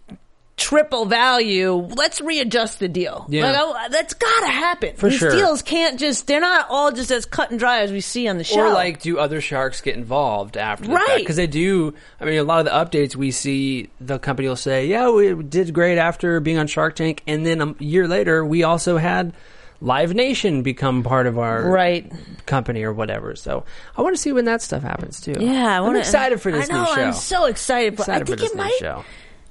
[0.57, 1.71] triple value.
[1.73, 3.27] Let's readjust the deal.
[3.29, 3.51] Yeah.
[3.51, 4.95] Like, I, that's got to happen.
[4.95, 5.29] For These sure.
[5.31, 8.43] deals can't just—they're not all just as cut and dry as we see on the
[8.43, 8.65] show.
[8.67, 11.17] Or like, do other sharks get involved after Right.
[11.19, 11.93] Because they do.
[12.19, 15.33] I mean, a lot of the updates we see, the company will say, "Yeah, we
[15.43, 19.33] did great after being on Shark Tank," and then a year later, we also had
[19.81, 22.11] Live Nation become part of our right.
[22.45, 23.35] company or whatever.
[23.35, 23.63] So
[23.95, 25.35] I want to see when that stuff happens too.
[25.39, 27.01] Yeah, I I'm excited for this I know, new show.
[27.01, 27.95] I'm so excited.
[27.95, 29.05] But excited I think for this it new might show.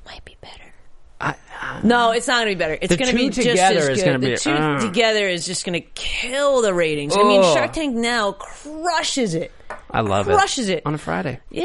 [0.04, 0.52] might be better.
[1.20, 1.34] I,
[1.82, 2.78] No, it's not going to be better.
[2.80, 4.04] It's The going to be two just together as is good.
[4.06, 4.80] gonna be the be- two uh.
[4.80, 7.16] together is just going to kill the ratings.
[7.16, 9.52] I mean, Shark Tank now crushes it.
[9.90, 10.82] I love Crushes it Crushes it.
[10.86, 11.40] on a Friday.
[11.50, 11.64] Yeah.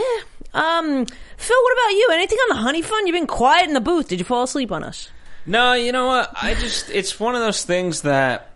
[0.54, 1.06] Um,
[1.38, 2.10] Phil, what about you?
[2.14, 3.08] Anything on the Honey Fund?
[3.08, 4.08] You've been quiet in the booth.
[4.10, 5.10] Did you fall asleep on us?
[5.46, 6.32] No, you know what?
[6.42, 8.51] I just it's one of those things that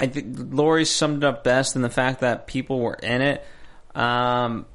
[0.00, 3.44] I think Lori summed it up best in the fact that people were in it.
[3.94, 4.66] Um,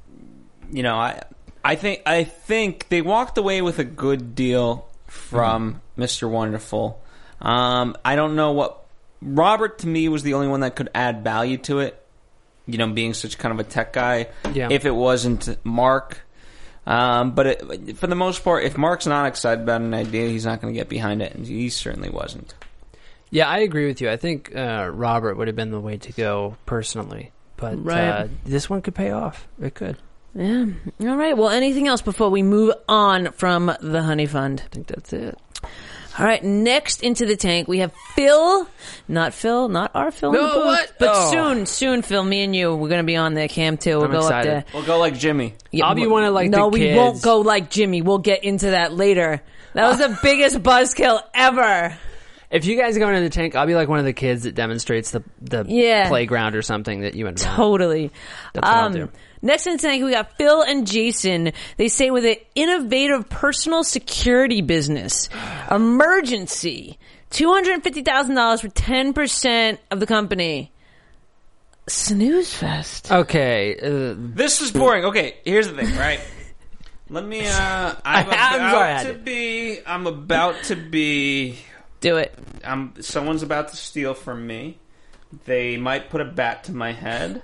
[0.70, 1.22] you know, I
[1.64, 6.28] I think I think they walked away with a good deal from Mr.
[6.28, 7.00] Wonderful.
[7.40, 8.84] Um, I don't know what
[9.22, 12.00] Robert to me was the only one that could add value to it.
[12.66, 14.28] You know, being such kind of a tech guy.
[14.52, 14.68] Yeah.
[14.70, 16.24] If it wasn't Mark,
[16.86, 20.44] um, but it, for the most part, if Mark's not excited about an idea, he's
[20.44, 22.54] not going to get behind it, and he certainly wasn't.
[23.34, 24.08] Yeah, I agree with you.
[24.10, 28.08] I think uh, Robert would have been the way to go personally, but Right.
[28.08, 29.48] uh, this one could pay off.
[29.60, 29.96] It could.
[30.36, 30.66] Yeah.
[31.00, 31.36] All right.
[31.36, 34.62] Well, anything else before we move on from the honey fund?
[34.64, 35.36] I think that's it.
[36.16, 36.44] All right.
[36.44, 38.68] Next into the tank, we have Phil.
[39.08, 39.68] Not Phil.
[39.68, 40.32] Not our Phil.
[40.32, 40.92] No, booth, what?
[41.00, 41.30] But Oh.
[41.32, 42.22] soon, soon, Phil.
[42.22, 43.96] Me and you, we're gonna be on the Cam too.
[43.96, 44.52] We'll I'm go up excited.
[44.52, 44.64] there.
[44.74, 45.54] We'll go like Jimmy.
[45.72, 48.00] Yeah, I'll be one of, like, No, the we won't go like Jimmy.
[48.02, 49.42] We'll get into that later.
[49.72, 51.96] That was the biggest buzzkill ever.
[52.50, 54.54] If you guys go into the tank, I'll be like one of the kids that
[54.54, 56.08] demonstrates the the Yeah.
[56.08, 57.38] playground or something that you invent.
[57.56, 58.10] Totally.
[58.52, 59.08] That's what I'll do.
[59.42, 61.52] Next in the tank, we got Phil and Jason.
[61.76, 65.28] They say with an innovative personal security business,
[65.70, 66.98] emergency,
[67.30, 70.70] two hundred fifty thousand dollars for ten percent of the company.
[71.86, 73.12] Snooze fest.
[73.12, 75.04] Okay, uh, This is boring.
[75.06, 76.20] Okay, here's the thing, right?
[77.10, 77.46] Let me.
[77.46, 77.50] uh
[78.04, 79.24] I'm I'm about sorry, I to did.
[79.24, 79.78] be.
[79.86, 81.58] I'm about to be.
[82.04, 82.34] Do it.
[82.62, 82.92] I'm.
[83.00, 84.78] Someone's about to steal from me.
[85.46, 87.42] They might put a bat to my head.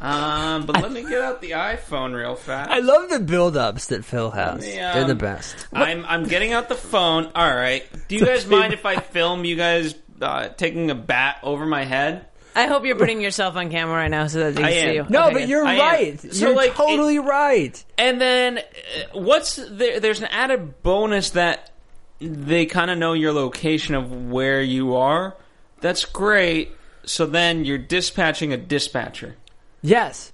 [0.00, 2.68] Um, but let me get out the iPhone real fast.
[2.70, 4.60] I love the build-ups that Phil has.
[4.62, 5.54] me, They're the um, best.
[5.72, 7.30] I'm I'm getting out the phone.
[7.36, 7.84] All right.
[8.08, 11.84] Do you guys mind if I film you guys uh, taking a bat over my
[11.84, 12.26] head?
[12.56, 14.94] I hope you're putting yourself on camera right now so that they I can see
[14.96, 15.06] you.
[15.08, 15.78] No, Okay, but you're I am.
[15.78, 16.20] right.
[16.34, 17.82] So, you're like, totally right.
[17.96, 18.62] And then uh,
[19.20, 21.70] what's there, there's an added bonus that
[22.22, 25.36] they kind of know your location of where you are.
[25.80, 26.72] That's great.
[27.04, 29.36] So then you're dispatching a dispatcher.
[29.82, 30.32] Yes.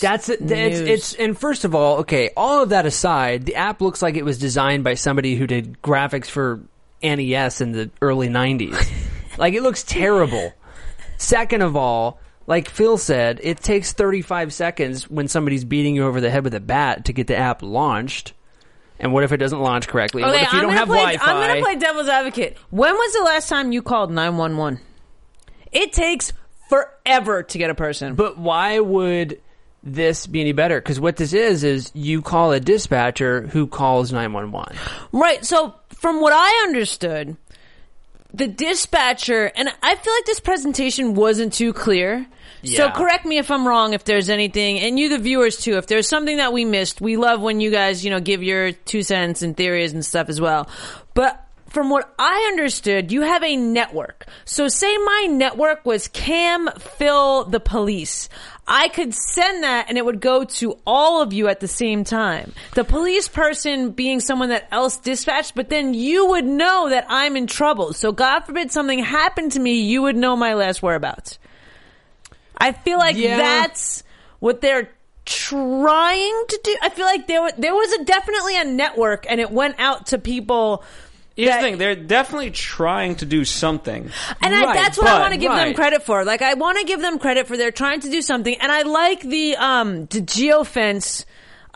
[0.00, 0.40] That's it.
[0.50, 2.30] It's, it's and first of all, okay.
[2.36, 5.82] All of that aside, the app looks like it was designed by somebody who did
[5.82, 6.60] graphics for
[7.02, 8.88] NES in the early '90s.
[9.38, 10.52] like it looks terrible.
[11.16, 16.20] Second of all, like Phil said, it takes 35 seconds when somebody's beating you over
[16.20, 18.32] the head with a bat to get the app launched.
[19.00, 20.22] And what if it doesn't launch correctly?
[20.22, 21.32] And Okay, what if you I'm don't gonna have play, Wi-Fi?
[21.32, 22.56] I'm gonna play devil's advocate.
[22.70, 24.80] When was the last time you called 911?
[25.72, 26.32] It takes
[26.68, 28.14] forever to get a person.
[28.14, 29.40] But why would
[29.82, 30.80] this be any better?
[30.80, 34.76] Because what this is is you call a dispatcher who calls 911.
[35.12, 35.44] Right.
[35.44, 37.36] So from what I understood,
[38.32, 42.26] the dispatcher, and I feel like this presentation wasn't too clear.
[42.64, 45.86] So correct me if I'm wrong if there's anything, and you the viewers too, if
[45.86, 49.02] there's something that we missed, we love when you guys, you know, give your two
[49.02, 50.68] cents and theories and stuff as well.
[51.14, 54.26] But from what I understood, you have a network.
[54.44, 58.28] So say my network was Cam, Phil, the police.
[58.66, 62.04] I could send that and it would go to all of you at the same
[62.04, 62.52] time.
[62.74, 67.36] The police person being someone that else dispatched, but then you would know that I'm
[67.36, 67.92] in trouble.
[67.94, 71.38] So God forbid something happened to me, you would know my last whereabouts.
[72.56, 73.36] I feel like Yeah.
[73.36, 74.02] that's
[74.40, 74.90] what they're
[75.24, 76.76] trying to do.
[76.82, 80.06] I feel like there was, there was a definitely a network and it went out
[80.08, 80.82] to people.
[81.38, 84.10] Here's that- the thing: they're definitely trying to do something.
[84.42, 86.24] And I, that's what I want to give them credit for.
[86.24, 88.56] Like I want to give them credit for they're trying to do something.
[88.60, 91.24] And I like the um the geofence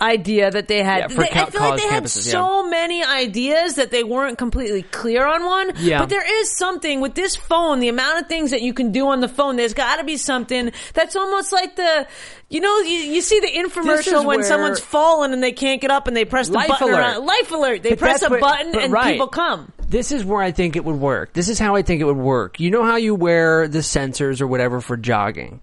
[0.01, 0.99] idea that they had.
[0.99, 4.03] Yeah, for They- I feel like college they had campuses, so many ideas that they
[4.05, 5.73] weren't completely clear on one.
[5.79, 5.99] Yeah.
[6.01, 9.09] But there is something with this phone, the amount of things that you can do
[9.09, 9.57] on the phone.
[9.57, 12.07] There's got to be something that's almost like the,
[12.49, 16.07] you know, you, you see the infomercial when someone's fallen and they can't get up
[16.09, 16.99] and they press the Life button alert.
[16.99, 17.27] around.
[17.27, 17.83] Life alert.
[17.83, 19.13] They But press a what- button and right.
[19.13, 19.73] people come.
[19.89, 21.35] This is where I think it would work.
[21.35, 22.59] This is how I think it would work.
[22.61, 25.61] You know how you wear the sensors or whatever for jogging?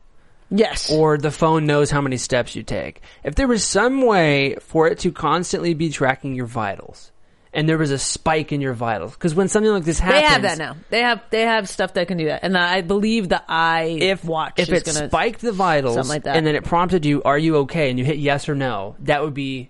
[0.52, 0.92] Yes.
[0.92, 3.02] Or the phone knows how many steps you take.
[3.24, 7.12] If there was some way for it to constantly be tracking your vitals,
[7.54, 10.28] and there was a spike in your vitals, because when something like this happens, They
[10.28, 10.76] have that now.
[10.90, 14.24] They have they have stuff that can do that, and I believe the i if
[14.24, 16.36] watch if it gonna spiked the vitals something like that.
[16.36, 19.24] and then it prompted you are you okay and you hit yes or no that
[19.24, 19.70] would be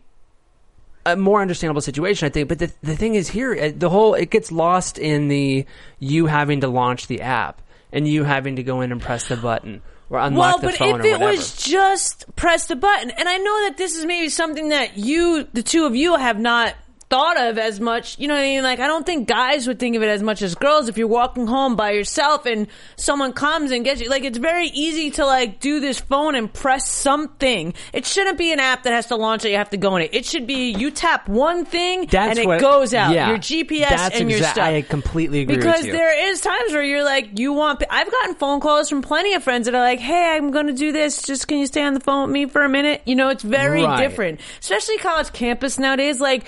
[1.05, 4.13] a more understandable situation i think but the, the thing is here uh, the whole
[4.13, 5.65] it gets lost in the
[5.99, 7.61] you having to launch the app
[7.93, 10.75] and you having to go in and press the button or unlock Well, the but
[10.77, 11.31] phone if it whatever.
[11.31, 15.47] was just press the button, and I know that this is maybe something that you,
[15.53, 16.75] the two of you, have not
[17.09, 18.19] thought of as much.
[18.19, 18.61] You know what I mean?
[18.63, 20.87] Like, I don't think guys would think of it as much as girls.
[20.89, 22.67] If you're walking home by yourself and
[22.97, 26.51] someone comes and gets you, like, it's very easy to like do this phone and
[26.53, 27.73] press something.
[27.93, 30.03] It shouldn't be an app that has to launch that you have to go in
[30.03, 30.13] it.
[30.13, 33.13] It should be you tap one thing That's and it what- goes out.
[33.13, 33.29] yeah.
[33.29, 34.59] your GPS and your stuff.
[34.59, 37.81] I completely agree with because there is times where you're like, you want.
[37.89, 40.73] I've gotten phone calls from plenty of friends that are like, "Hey, I'm going to
[40.73, 41.23] do this.
[41.23, 43.41] Just can you stay on the phone with me for a minute?" You know, it's
[43.43, 43.99] very Right.
[44.07, 46.19] different, especially college campus nowadays.
[46.21, 46.45] Like,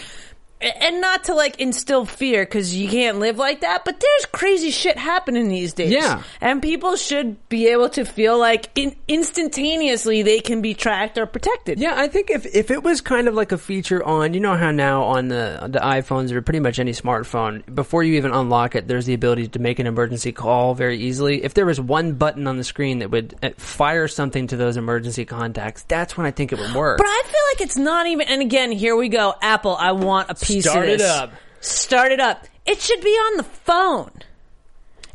[0.61, 4.71] and not to like instill fear because you can't live like that, but there's crazy
[4.71, 5.91] shit happening these days.
[5.91, 6.23] Yeah.
[6.39, 11.25] and people should be able to feel like in- instantaneously they can be tracked or
[11.25, 11.79] protected.
[11.79, 14.55] Yeah, I think if if it was kind of like a feature on, you know
[14.55, 18.75] how now on the the iPhones or pretty much any smartphone, before you even unlock
[18.75, 21.43] it, there's the ability to make an emergency call very easily.
[21.43, 24.77] If there was one button on the screen that would uh, fire something to those
[24.77, 26.97] emergency contacts, that's when I think it would work.
[26.97, 28.27] But I feel like it's not even.
[28.27, 29.33] And again, here we go.
[29.41, 31.31] Apple, I want a piece Start of it up.
[31.61, 32.45] Start it up.
[32.65, 34.11] It should be on the phone.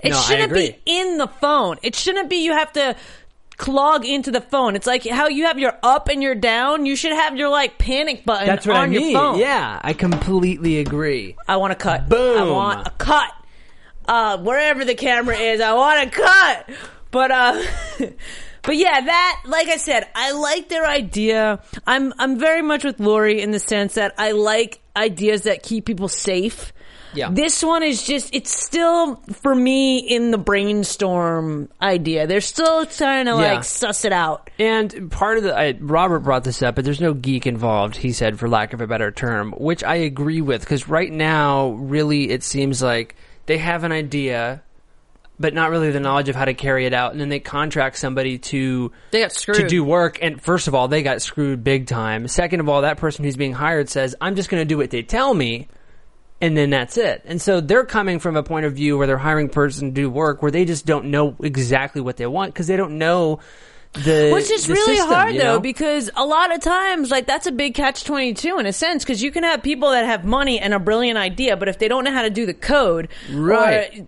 [0.00, 1.76] It No, shouldn't be in the phone.
[1.82, 2.96] It shouldn't be you have to
[3.56, 4.76] clog into the phone.
[4.76, 6.86] It's like how you have your up and your down.
[6.86, 9.10] You should have your like panic button that's what on I mean.
[9.10, 9.38] your phone.
[9.38, 11.36] Yeah, I completely agree.
[11.48, 12.08] I want to cut.
[12.08, 12.38] Boom.
[12.38, 13.32] I want a cut.
[14.06, 16.68] Uh, wherever the camera is, I want a cut.
[17.10, 17.62] But uh,
[18.66, 21.60] but yeah, that like I said, I like their idea.
[21.86, 25.86] I'm I'm very much with Lori in the sense that I like ideas that keep
[25.86, 26.72] people safe.
[27.14, 27.30] Yeah.
[27.32, 32.26] This one is just, it's still, for me, in the brainstorm idea.
[32.26, 33.54] They're still trying to, Yeah.
[33.54, 34.50] like, suss it out.
[34.58, 37.96] And part of the I, Robert brought this up, but there's no geek involved.
[37.96, 41.70] He said, for lack of a better term, which I agree with because right now,
[41.70, 44.62] really, it seems like they have an idea,
[45.38, 47.98] but not really the knowledge of how to carry it out, and then they contract
[47.98, 49.58] somebody to They got screwed.
[49.58, 50.18] to do work.
[50.22, 52.28] And first of all, they got screwed big time.
[52.28, 54.90] Second of all, that person who's being hired says, "I'm just going to do what
[54.90, 55.68] they tell me."
[56.40, 57.22] and then that's it.
[57.24, 59.94] And so they're coming from a point of view where they're hiring a person to
[59.94, 63.40] do work where they just don't know exactly what they want because they don't know
[64.04, 67.26] the Which is the really system, hard you though, because a lot of times, like
[67.26, 70.04] that's a big catch twenty two in a sense, because you can have people that
[70.04, 72.54] have money and a brilliant idea, but if they don't know how to do the
[72.54, 74.04] code, Right.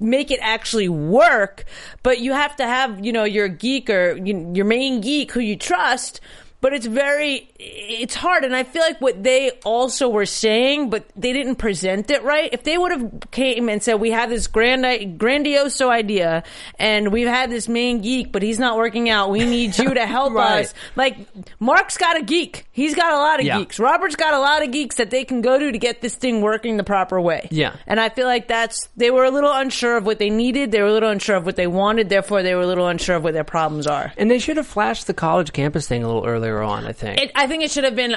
[0.00, 1.64] make it actually work,
[2.02, 5.40] but you have to have you know your geek or you, your main geek who
[5.40, 6.20] you trust.
[6.60, 11.04] But it's very, it's hard, and I feel like what they also were saying, but
[11.14, 12.50] they didn't present it right.
[12.52, 16.42] If they would have came and said, "We have this grand, grandiose idea,
[16.76, 19.30] and we've had this main geek, but he's not working out.
[19.30, 20.64] We need you to help Right.
[20.64, 21.16] us." Like
[21.60, 22.66] Mark's got a geek.
[22.72, 23.58] He's got a lot of Yeah.
[23.58, 23.78] geeks.
[23.78, 26.40] Robert's got a lot of geeks that they can go to to get this thing
[26.40, 27.46] working the proper way.
[27.52, 27.74] Yeah.
[27.86, 30.72] And I feel like that's they were a little unsure of what they needed.
[30.72, 32.08] They were a little unsure of what they wanted.
[32.08, 34.12] Therefore, they were a little unsure of what their problems are.
[34.16, 36.86] and they should have flashed the college campus thing a little earlier on.
[36.86, 37.20] I think.
[37.20, 38.16] It, I think it should have been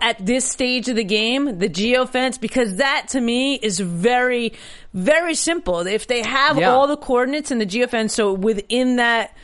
[0.00, 4.54] at this stage of the game, the geofence, because that to me is very,
[4.94, 5.80] very simple.
[5.86, 6.72] If they have Yeah.
[6.72, 9.36] all the coordinates in the geofence, so within that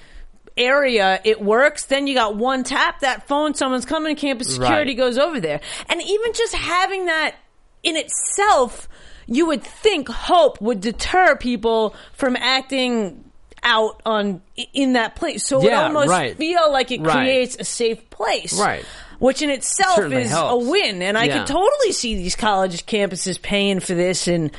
[0.57, 4.93] area it works, then you got one tap, that phone, someone's coming, to campus security
[4.93, 4.97] Right.
[4.99, 5.61] goes over there.
[5.89, 7.35] And even just having that
[7.83, 8.89] in itself,
[9.27, 13.25] you would think hope would deter people from acting
[13.65, 15.47] out on in that place.
[15.47, 16.37] So it almost right.
[16.37, 17.13] feel like it Right.
[17.15, 18.85] creates a safe place Right.
[19.21, 20.67] which in itself Certainly is helps.
[20.67, 21.01] a win.
[21.03, 21.39] And I Yeah.
[21.39, 24.51] could totally see these college campuses paying for this, and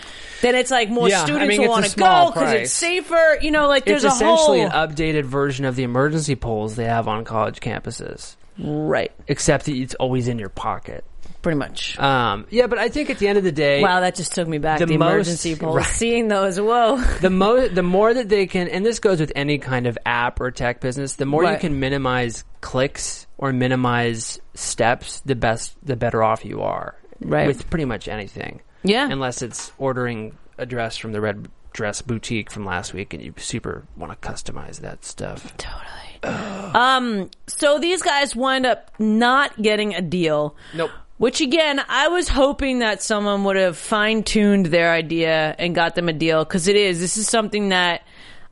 [0.41, 3.37] then it's like more Yeah, I students mean, will want to go because it's safer.
[3.41, 6.85] You know, like there's it's essentially whole an updated version of the emergency poles they
[6.85, 11.03] have on college campuses, right, except that it's always in your pocket.
[11.43, 11.99] Pretty much.
[11.99, 14.47] Um, yeah, but I think at the end of the day, wow, that just took
[14.47, 14.79] me back.
[14.79, 15.85] the The, most- emergency polls, right.
[15.85, 16.97] seeing those, whoa.
[17.21, 20.39] the mo the more that they can, and this goes with any kind of app
[20.41, 25.95] or tech business, the more you can minimize clicks or minimize steps, the best, the
[25.95, 26.95] better off you are.
[27.19, 27.45] Right.
[27.47, 28.61] With pretty much anything.
[28.83, 29.07] Yeah.
[29.09, 33.33] Unless it's ordering a dress from the Red Dress Boutique from last week and you
[33.37, 35.55] super want to customize that stuff.
[35.57, 35.89] Totally.
[36.73, 40.55] um, so these guys wind up not getting a deal.
[40.73, 40.91] Nope.
[41.23, 45.95] Which again, I was hoping that someone would have fine tuned their idea and got
[45.95, 46.99] them a deal because it is.
[46.99, 48.05] This is something that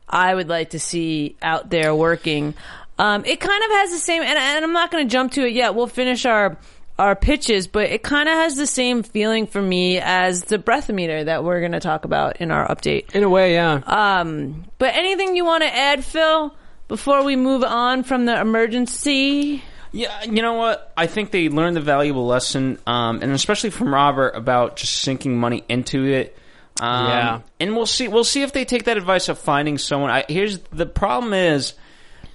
[0.07, 2.53] I would like to see out there working.
[2.97, 5.45] Um, it kind of has the same, and, and I'm not going to jump to
[5.45, 5.75] it yet.
[5.75, 6.57] We'll finish our
[6.97, 10.87] our pitches, but it kind of has the same feeling for me as the breath
[10.87, 13.13] meter that we're going to talk about in our update.
[13.13, 13.81] In a way, yeah.
[13.85, 16.55] Um, but anything you want to add, Phil,
[16.87, 19.61] before we move on from the Emergensee?
[19.93, 20.91] Yeah, you know what?
[20.95, 25.37] I think they learned the valuable lesson, um, and especially from Robert about just sinking
[25.37, 26.37] money into it.
[26.79, 27.39] Um, Yeah.
[27.59, 28.07] and we'll see.
[28.07, 30.09] We'll see if they take that advice of finding someone.
[30.09, 31.73] I, here's the problem: is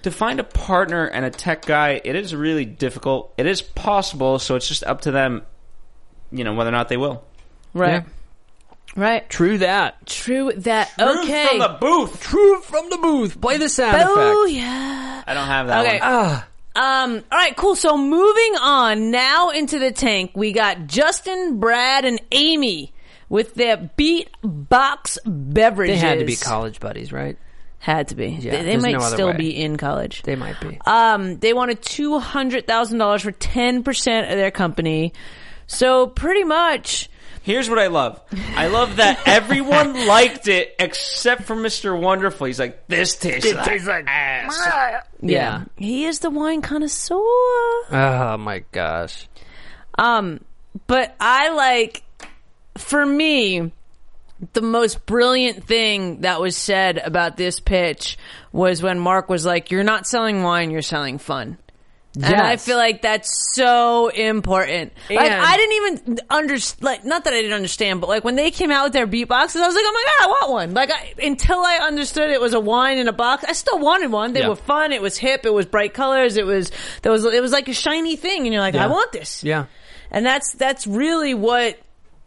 [0.03, 2.01] to find a partner and a tech guy.
[2.05, 3.33] It is really difficult.
[3.39, 5.43] It is possible, so it's just up to them.
[6.31, 7.25] You know whether or not they will.
[7.73, 8.03] Right.
[8.05, 9.03] Yeah.
[9.03, 9.29] Right.
[9.31, 10.07] True that.
[10.07, 10.91] True that.
[10.99, 11.47] okay.
[11.49, 12.21] from the booth.
[12.23, 13.41] True from the booth.
[13.41, 14.55] Play the sound oh effect.
[14.57, 15.23] yeah.
[15.27, 15.99] I don't have that Okay.
[15.99, 16.01] one.
[16.03, 16.47] Ah.
[16.77, 17.25] Um.
[17.33, 17.57] All right.
[17.57, 17.75] Cool.
[17.75, 22.93] So moving on now into the tank, we got Justin, Brad, and Amy
[23.29, 26.01] with their beat box beverages.
[26.01, 27.39] They had to be college buddies, right?
[27.79, 28.29] Had to be.
[28.29, 29.37] Yeah, they they might no still way.
[29.37, 30.23] be in college.
[30.23, 30.79] They might be.
[30.87, 35.13] Um, they wanted two hundred thousand dollars for ten percent of their company.
[35.67, 37.09] So pretty much,
[37.47, 38.21] Here's what I love.
[38.57, 41.97] I love that everyone liked it except for Mr.
[41.97, 42.49] Wonderful.
[42.49, 44.53] He's like, this tastes like, ass.
[45.23, 45.67] Yeah.
[45.77, 47.15] he is the wine connoisseur.
[47.15, 49.29] Oh my gosh.
[49.97, 50.41] Um,
[50.89, 52.03] but I like,
[52.79, 53.71] for me,
[54.53, 58.19] the most brilliant thing that was said about this pitch
[58.51, 61.59] was when Mark was like, "You're not selling wine, you're selling fun."
[62.23, 64.93] And I feel like that's so important.
[65.11, 66.83] like I didn't even understand.
[66.83, 69.61] Like not that I didn't understand, but like when they came out with their beatboxes,
[69.61, 72.41] I was like, "Oh my god, I want one!" Like I, until I understood it
[72.41, 74.33] was a wine in a box, I still wanted one.
[74.33, 74.49] They Yeah.
[74.49, 74.93] were fun.
[74.93, 75.45] It was hip.
[75.45, 76.37] It was bright colors.
[76.37, 76.71] It was
[77.03, 78.85] there was it was like a shiny thing, and you're like, Yeah.
[78.85, 79.67] "I want this." Yeah.
[80.11, 81.79] And that's that's really what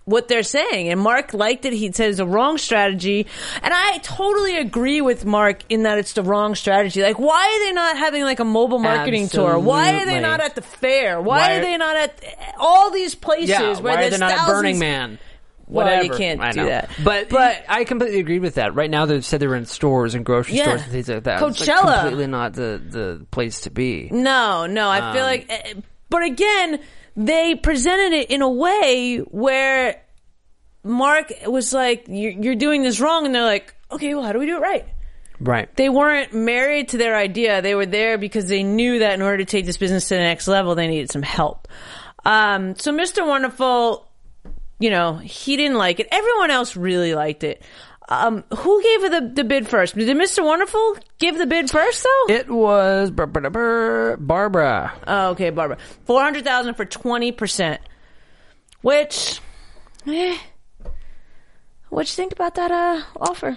[0.10, 0.90] what they're saying.
[0.90, 1.74] And Mark liked it.
[1.74, 3.28] He said it's a wrong strategy.
[3.62, 7.02] And I totally agree with Mark in that it's the wrong strategy.
[7.02, 9.58] Like, why are they not having like a mobile marketing tour?
[9.60, 11.22] Why are they not at the fair?
[11.22, 12.24] Why, Why- are they not at
[12.60, 13.80] all these places Yeah.
[13.80, 15.20] where Why are they not at Burning Man?
[15.68, 16.04] Well, Whatever.
[16.06, 16.90] you can't do that.
[17.04, 18.74] But But- I completely agree with that.
[18.74, 20.64] Right now, they've said they were in stores and grocery Yeah.
[20.64, 21.44] stores and things like that.
[21.44, 22.00] It's, like, Coachella.
[22.02, 24.10] completely not the the place to be.
[24.12, 24.90] No, no.
[24.90, 25.74] I feel Um, like, eh,
[26.10, 26.80] but again,
[27.16, 30.02] they presented it in a way where
[30.84, 34.40] Mark was like, "You're, you're doing this wrong," and they're like, "Okay, well, how do
[34.40, 34.86] we do it right?"
[35.42, 35.74] Right.
[35.78, 37.62] they weren't married to their idea.
[37.62, 40.20] They were there because they knew that in order to take this business to the
[40.20, 41.68] next level, they needed some help.
[42.26, 43.26] Um, so Mr.
[43.26, 44.06] Wonderful,
[44.80, 46.08] you know, he didn't like it.
[46.12, 47.64] Everyone else really liked it.
[48.12, 49.96] Um, who gave the, the bid first?
[49.96, 50.44] Did Mr.
[50.44, 52.34] Wonderful give the bid first though?
[52.34, 54.18] It was Barbara.
[55.06, 55.78] oh, okay, Barbara.
[56.06, 57.78] 400,000 for 20%.
[58.82, 59.40] Which,
[60.08, 60.38] eh,
[61.90, 63.56] what'd you think about that, uh, offer?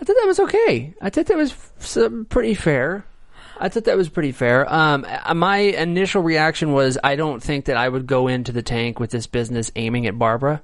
[0.00, 0.94] I thought that was okay.
[1.02, 3.04] I thought that was f- pretty fair.
[3.60, 4.72] I thought that was pretty fair.
[4.72, 8.62] Um, uh, my initial reaction was I don't think that I would go into the
[8.62, 10.62] tank with this business aiming at Barbara.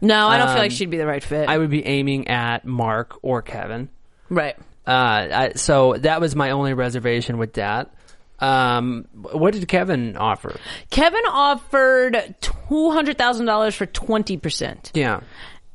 [0.00, 1.48] No, I don't feel Um, like she'd be the right fit.
[1.48, 3.88] I would be aiming at Mark or Kevin.
[4.28, 4.56] right.
[4.86, 4.90] Uh,
[5.32, 7.92] I, so that was my only reservation with that.
[8.40, 10.58] Um, what did Kevin offer?
[10.90, 15.20] Kevin offered two hundred thousand dollars for twenty percent, Yeah,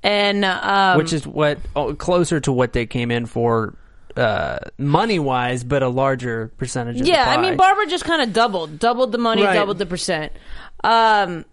[0.02, 3.76] and um, which is what oh, closer to what they came in for,
[4.18, 7.00] uh, money wise, but a larger percentage.
[7.00, 7.42] Of yeah, the I pie.
[7.44, 9.54] mean Barbara just kind of doubled, doubled the money, Right.
[9.54, 10.34] doubled the percent.
[10.84, 11.46] Um,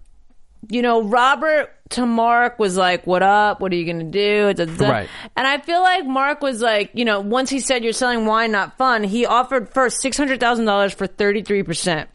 [0.68, 3.60] you know, Robert to Mark was like, "What up?
[3.60, 4.88] What are you gonna do?" Da, da, da.
[4.90, 5.08] Right.
[5.36, 8.52] And I feel like Mark was like, you know, once he said you're selling wine,
[8.52, 12.08] not fun, he offered first six hundred thousand dollars for thirty three percent.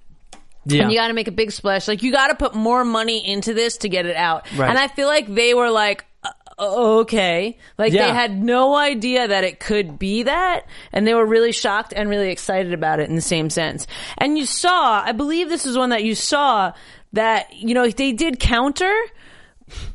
[0.66, 1.88] yeah, and you got to make a big splash.
[1.88, 4.46] Like you got to put more money into this to get it out.
[4.56, 4.70] Right.
[4.70, 6.32] And I feel like they were like, uh,
[7.02, 8.08] okay, like Yeah.
[8.08, 12.10] they had no idea that it could be that, and they were really shocked and
[12.10, 13.86] really excited about it in the same sense.
[14.18, 16.74] And you saw, I believe this is one that you saw
[17.14, 18.94] that you know they did counter.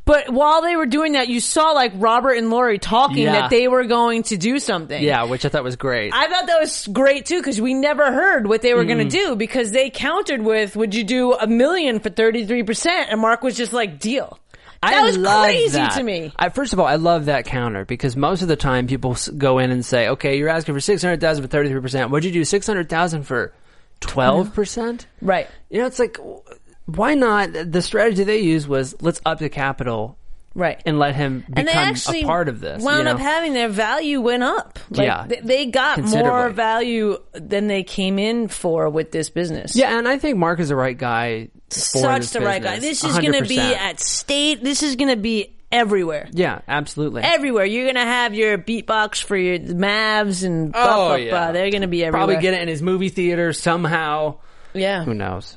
[0.05, 3.33] But while they were doing that, you saw like Robert and Lori talking Yeah.
[3.33, 5.03] that they were going to do something.
[5.03, 6.13] yeah, which I thought was great.
[6.13, 9.05] I thought that was great too because we never heard what they were going to
[9.09, 13.19] do because they countered with, "Would you do a million for thirty three percent?" And
[13.21, 14.39] Mark was just like, "Deal."
[14.83, 15.93] That I was love crazy that.
[15.93, 16.33] to me.
[16.37, 19.29] I, first of all, I love that counter because most of the time people s-
[19.29, 22.11] go in and say, "Okay, you're asking for six hundred thousand for thirty three percent.
[22.11, 22.45] What'd you do?
[22.45, 23.55] Six hundred thousand for
[24.01, 25.49] twelve percent?" Right.
[25.71, 26.41] You know, it's like, w-
[26.87, 27.53] why not?
[27.53, 30.19] The strategy they used was let's up the capital
[30.55, 30.83] Right.
[30.85, 32.83] and let him and they become actually a part of this.
[32.83, 33.13] wound you know?
[33.13, 34.79] up having their value went up.
[34.91, 35.27] Like, Yeah.
[35.27, 39.75] th- they got more value than they came in for with this business.
[39.75, 41.49] yeah, and I think Mark is the right guy.
[41.71, 42.81] For such this the right guy.
[42.81, 44.63] This is going to be at state.
[44.63, 46.29] This is going to be everywhere.
[46.33, 47.23] yeah, absolutely.
[47.23, 51.31] Everywhere you're gonna have your beatbox for your Mavs and blah, Oh, blah, yeah.
[51.31, 51.53] blah.
[51.53, 52.27] they're gonna be everywhere.
[52.27, 54.35] Probably get it in his movie theater somehow.
[54.75, 55.03] yeah.
[55.05, 55.57] Who knows?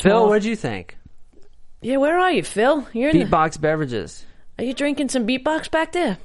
[0.00, 0.96] A Phil, what'd you think?
[1.82, 2.86] Yeah, where are you, Phil?
[2.92, 4.24] You're in the, Beatbox beverages.
[4.58, 6.16] Are you drinking some beatbox back there?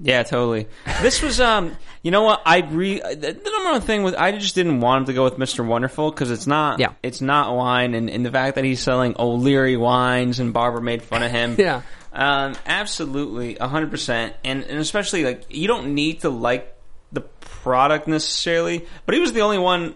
[0.00, 0.68] Yeah, totally.
[1.02, 2.40] This was, um, you know what?
[2.46, 3.14] I re the,
[3.44, 6.10] the number one thing was I just didn't want him to go with Mister Wonderful
[6.10, 6.92] because it's not, Yeah.
[7.02, 11.02] it's not wine, and, and the fact that he's selling O'Leary wines and Barbara made
[11.02, 11.56] fun of him.
[11.58, 11.82] Yeah.
[12.14, 16.74] um, absolutely, hundred percent, and and especially like you don't need to like
[17.12, 19.94] the product necessarily, but he was the only one,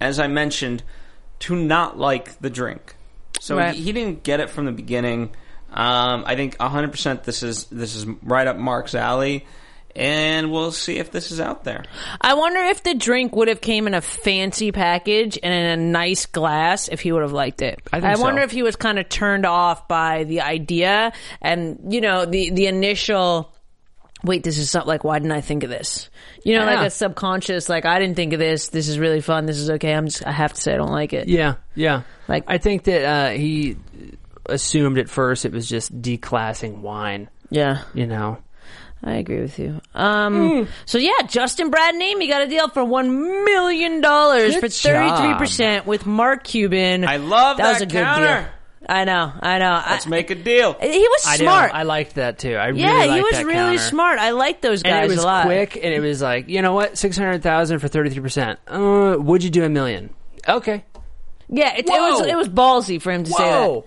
[0.00, 0.82] as I mentioned,
[1.40, 2.94] to not like the drink.
[3.40, 3.74] So Right.
[3.74, 5.30] he, he didn't get it from the beginning.
[5.72, 9.44] Um, I think 100% this is this is right up Mark's alley,
[9.94, 11.84] and we'll see if this is out there.
[12.20, 15.76] I wonder if the drink would have came in a fancy package and in a
[15.76, 17.80] nice glass if he would have liked it.
[17.92, 18.44] I think wonder so.
[18.44, 21.12] if he was kind of turned off by the idea
[21.42, 23.52] and you know the the initial.
[24.24, 26.08] Wait, this is something like why didn't I think of this?
[26.44, 26.74] You know, Yeah.
[26.76, 28.68] like a subconscious, like I didn't think of this.
[28.68, 29.46] This is really fun.
[29.46, 29.92] This is okay.
[29.92, 31.28] I'm just, I have to say I don't like it.
[31.28, 32.02] Yeah, yeah.
[32.26, 33.76] Like- I think that uh, he
[34.46, 37.28] assumed at first it was just declassing wine.
[37.50, 38.38] Yeah, You know,
[39.04, 39.80] I agree with you.
[39.94, 44.68] Um, so yeah, Justin Brad and Amy got a deal for one million dollars for
[44.68, 47.04] thirty three percent with Mark Cuban.
[47.06, 48.40] I love that that was that a good counter.
[48.42, 48.50] deal.
[48.88, 49.82] I know, I know.
[49.88, 50.74] Let's I, make a deal.
[50.74, 51.72] he was smart.
[51.72, 52.54] Know, I liked that too.
[52.54, 53.78] I yeah, really he was that really counter.
[53.78, 54.18] smart.
[54.20, 55.46] I like those guys And it was a lot.
[55.46, 58.60] quick, and it was like, you know what, six hundred thousand for thirty three percent.
[58.68, 60.14] Uh, would you do a million?
[60.48, 60.84] Okay.
[61.48, 63.82] Yeah, it, it was it was ballsy for him to say that.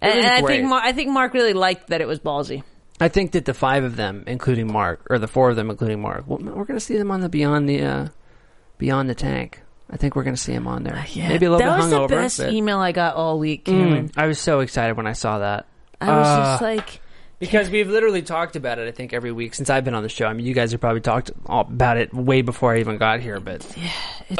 [0.00, 2.62] And, and I think Mar- I think Mark really liked that it was ballsy.
[3.00, 6.00] I think that the five of them, including Mark, or the four of them, including
[6.00, 8.08] Mark, we're going to see them on the Beyond the uh,
[8.78, 9.62] Beyond the Tank.
[9.90, 10.94] I think we're going to see him on there.
[11.16, 13.64] Maybe a little that bit was the best but- email I got all week.
[13.64, 15.66] Mm, I was so excited when I saw that.
[16.00, 17.00] I was Uh, just like,
[17.38, 20.08] Because we've literally talked about it, I think, every week since I've been on the
[20.08, 20.26] show.
[20.26, 23.40] I mean, you guys have probably talked about it way before I even got here,
[23.40, 23.90] but Yeah,
[24.28, 24.36] it's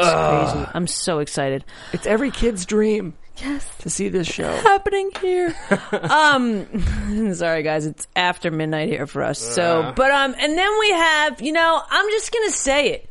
[0.52, 0.68] crazy.
[0.74, 1.64] I'm so excited.
[1.92, 3.14] it's every kid's dream.
[3.38, 3.64] Yes.
[3.82, 4.50] To see this show.
[4.62, 5.54] happening here?
[5.92, 9.38] um, sorry guys, it's after midnight here for us.
[9.38, 13.08] So, but um, and then we have, you know, I'm just gonna say it.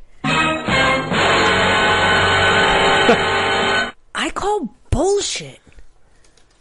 [4.18, 5.62] I call bullshit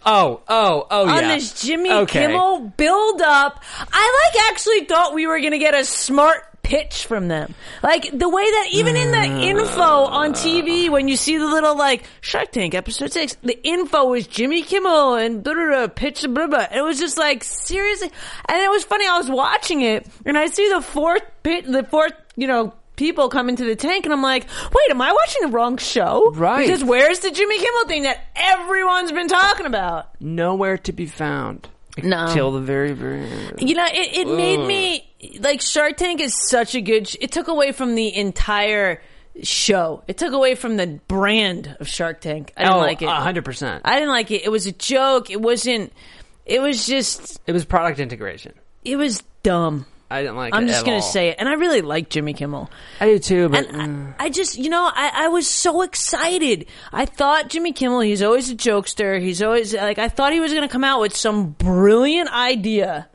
[0.08, 1.34] Oh, oh, oh, on yeah.
[1.34, 2.26] this Jimmy Okay.
[2.26, 3.64] Kimmel build up.
[3.92, 7.54] I like actually thought we were gonna get a smart pitch from them.
[7.82, 9.42] Like the way that even in the mm.
[9.42, 14.04] info on TV when you see the little like Shark Tank episode six, the info
[14.04, 16.66] was Jimmy Kimmel and blah, blah, blah, pitch blah, blah.
[16.72, 18.12] It was just like seriously,
[18.48, 19.08] and it was funny.
[19.08, 22.74] I was watching it and I see the fourth pit, the fourth, you know.
[22.96, 26.32] People come into the tank, and I'm like, "Wait, am I watching the wrong show?"
[26.34, 26.66] Right.
[26.66, 30.20] Because where's the Jimmy Kimmel thing that everyone's been talking about?
[30.20, 31.68] Nowhere to be found.
[32.02, 32.32] No.
[32.32, 33.60] Till the very, very end.
[33.60, 37.08] You know, it, it made me like Shark Tank is such a good.
[37.08, 39.00] Sh- it took away from the entire
[39.42, 40.02] show.
[40.06, 42.52] It took away from the brand of Shark Tank.
[42.56, 43.08] I didn't oh, like it.
[43.08, 43.80] 100%.
[43.84, 44.44] I didn't like it.
[44.44, 45.30] It was a joke.
[45.30, 45.92] It wasn't.
[46.44, 47.40] It was just.
[47.46, 48.52] it was product integration.
[48.84, 49.86] It was dumb.
[50.10, 51.02] I didn't like I'm just gonna all.
[51.02, 52.70] say it, and I really like Jimmy Kimmel.
[53.00, 54.12] I do too, but And I, uh.
[54.20, 56.66] I just, you know, I, I was so excited.
[56.92, 59.20] I thought Jimmy Kimmel, he's always a jokester.
[59.20, 63.08] He's always, like, I thought he was going to come out with some brilliant idea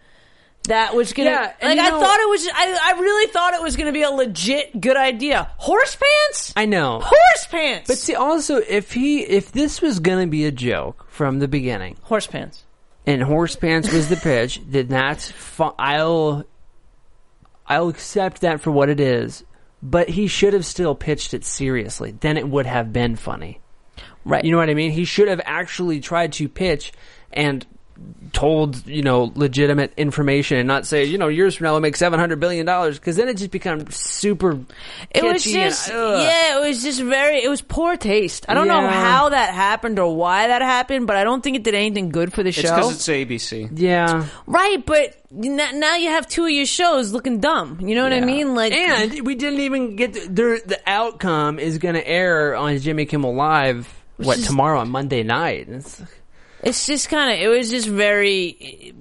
[0.67, 3.53] that was going to, Yeah, like, I know- thought it was, I, I really thought
[3.53, 5.49] it was going to be a legit good idea.
[5.57, 6.53] Horse pants?
[6.57, 6.99] I know.
[7.01, 7.87] Horse pants!
[7.87, 11.97] But see, also, if he, if this was gonna be a joke from the beginning,
[12.03, 12.63] horse pants.
[13.07, 16.45] and horse pants was the pitch, then that's fu- I'll,
[17.67, 19.43] I'll accept that for what it is.
[19.83, 22.11] But he should have still pitched it seriously.
[22.11, 23.59] Then it would have been funny.
[24.23, 24.45] Right.
[24.45, 24.91] You know what I mean?
[24.91, 26.91] He should have actually tried to pitch
[27.33, 27.65] and
[28.33, 31.97] told, you know, legitimate information and not say, you know, years from now we'll make
[31.97, 34.59] seven hundred billion dollars because then it just becomes super.
[35.09, 38.45] It was kitschy and, just, yeah, it was just very, it was poor taste.
[38.47, 41.63] I don't know how that happened or why that happened, but I don't think it
[41.63, 42.73] did anything good for the It's show.
[42.75, 43.69] because it's ABC.
[43.73, 44.27] yeah.
[44.47, 47.79] Right, but now you have two of your shows looking dumb.
[47.81, 48.55] You know what I mean?
[48.55, 52.77] Like, and we didn't even get the, the, the outcome is going to air on
[52.79, 53.93] Jimmy Kimmel Live.
[54.17, 55.67] What is- tomorrow on Monday night?
[55.67, 56.01] It's
[56.63, 57.39] it's just kind of.
[57.39, 58.93] It was just very.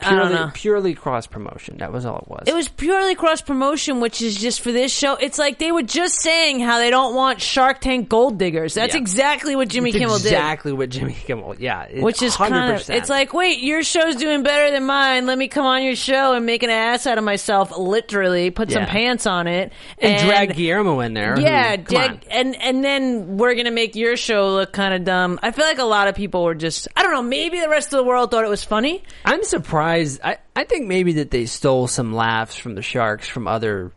[0.00, 0.50] I don't purely, know.
[0.54, 1.78] purely cross promotion.
[1.78, 2.44] That was all it was.
[2.46, 5.14] It was purely cross promotion, which is just for this show.
[5.14, 8.74] It's like they were just saying how they don't want Shark Tank gold diggers.
[8.74, 9.00] That's Yeah.
[9.00, 10.26] exactly what Jimmy It's Kimmel did.
[10.26, 11.56] exactly what Jimmy Kimmel.
[11.58, 12.94] Yeah, it's Which is kind of, 100%.
[12.96, 15.26] it's like, wait, your show's doing better than mine.
[15.26, 18.70] Let me come on your show and make an ass out of myself, literally, put
[18.70, 18.90] some Yeah.
[18.92, 19.72] pants on it.
[19.98, 21.38] and, drag Guillermo in there.
[21.40, 22.20] Yeah, who, come Dick, on.
[22.30, 25.38] and and then we're gonna make your show look kind of dumb.
[25.42, 27.22] I feel like a lot of people were just I don't know.
[27.22, 29.02] Maybe the rest of the world thought it was funny.
[29.24, 30.20] I'm surprised.
[30.22, 33.92] I, I think maybe that they stole some laughs from the Sharks from other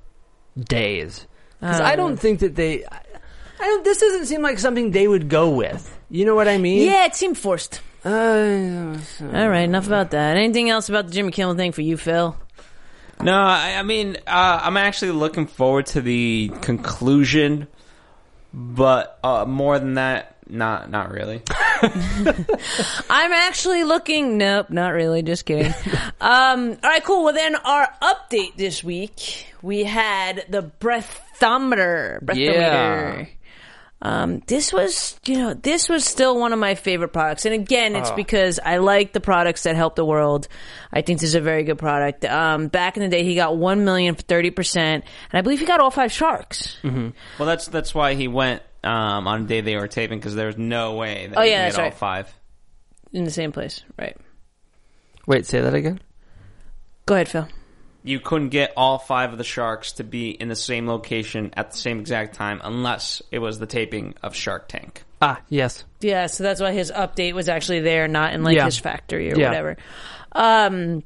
[0.58, 1.28] days.
[1.60, 2.86] Because I don't think that they.
[2.86, 3.02] I,
[3.60, 3.84] I don't.
[3.84, 5.98] This doesn't seem like something they would go with.
[6.10, 6.88] You know what I mean?
[6.88, 7.82] Yeah, it seemed forced.
[8.04, 10.38] Uh, All right, enough about that.
[10.38, 12.38] Anything else about the Jimmy Kimmel thing for you, Phil?
[13.22, 17.68] No, I, I mean, uh, I'm actually looking forward to the conclusion,
[18.54, 21.42] but uh, more than that, not not really.
[21.82, 24.38] I'm actually looking.
[24.38, 25.22] Nope, not really.
[25.22, 25.74] Just kidding.
[26.22, 27.24] um, all right, cool.
[27.24, 32.24] Well, then our update this week, we had the breathometer.
[32.24, 32.36] Breathometer.
[32.36, 33.26] Yeah.
[34.02, 37.46] Um, this was, you know, this was still one of my favorite products.
[37.46, 38.00] And again, Oh.
[38.00, 40.48] it's because I like the products that help the world.
[40.94, 42.24] I think this is a very good product.
[42.24, 45.60] Um, back in the day, he got one million for thirty percent, and I believe
[45.60, 46.78] he got all five sharks.
[46.82, 47.10] Mm-hmm.
[47.38, 50.48] Well, that's that's why he went um, on the day they were taping because there
[50.48, 51.98] was no way that Oh, he yeah, could that's get all right.
[51.98, 52.34] five.
[53.14, 53.84] in the same place.
[53.98, 54.16] Right.
[55.28, 56.00] wait, say that again.
[57.06, 57.48] Go ahead, Phil.
[58.04, 61.72] You couldn't get all five of the sharks to be in the same location at
[61.72, 65.04] the same exact time unless it was the taping of Shark Tank.
[65.22, 65.84] Ah, yes.
[66.00, 68.66] Yeah, so that's why his update was actually there, not in like Yeah.
[68.66, 69.48] his factory or Yeah.
[69.50, 69.78] whatever.
[70.32, 71.04] Um,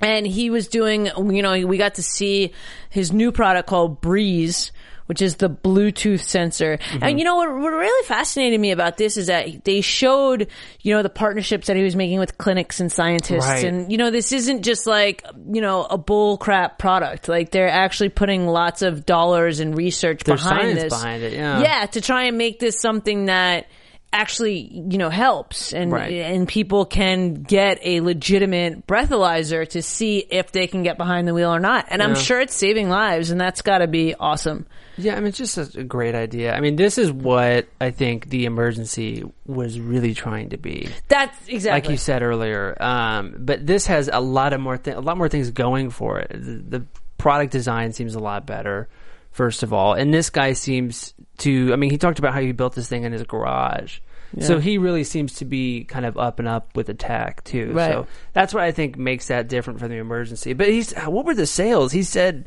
[0.00, 2.52] and he was doing, you know, we got to see
[2.88, 4.72] his new product called Breeze,
[5.06, 6.76] which is the Bluetooth sensor.
[6.78, 7.02] Mm-hmm.
[7.02, 10.46] And you know what, what really fascinated me about this is that they showed,
[10.82, 13.44] you know, the partnerships that he was making with clinics and scientists.
[13.44, 13.64] Right.
[13.64, 17.28] And, you know, this isn't just like, you know, a bull crap product.
[17.28, 20.92] Like they're actually putting lots of dollars and research There's behind this.
[20.92, 21.60] behind it, yeah.
[21.60, 23.66] Yeah, to try and make this something that
[24.12, 24.58] actually
[24.90, 26.12] you know helps and Right.
[26.12, 31.34] and people can get a legitimate breathalyzer to see if they can get behind the
[31.34, 34.66] wheel or not and i'm sure it's saving lives and that's got to be awesome
[34.98, 36.52] Yeah, I mean, it's just a, a great idea.
[36.54, 40.88] I mean, this is what I think the Emergensee was really trying to be.
[41.08, 42.76] that's exactly like you said earlier.
[42.82, 46.18] Um, but this has a lot of more th- a lot more things going for
[46.18, 46.30] it.
[46.32, 46.86] The, the
[47.16, 48.88] product design seems a lot better,
[49.30, 51.72] first of all, and this guy seems to.
[51.72, 53.98] I mean, he talked about how he built this thing in his garage.
[54.40, 57.72] So he really seems to be kind of up and up with the tech too.
[57.72, 57.90] Right.
[57.90, 60.56] So that's what I think makes that different from the Emergensee.
[60.56, 61.90] But he's what were the sales?
[61.90, 62.46] He said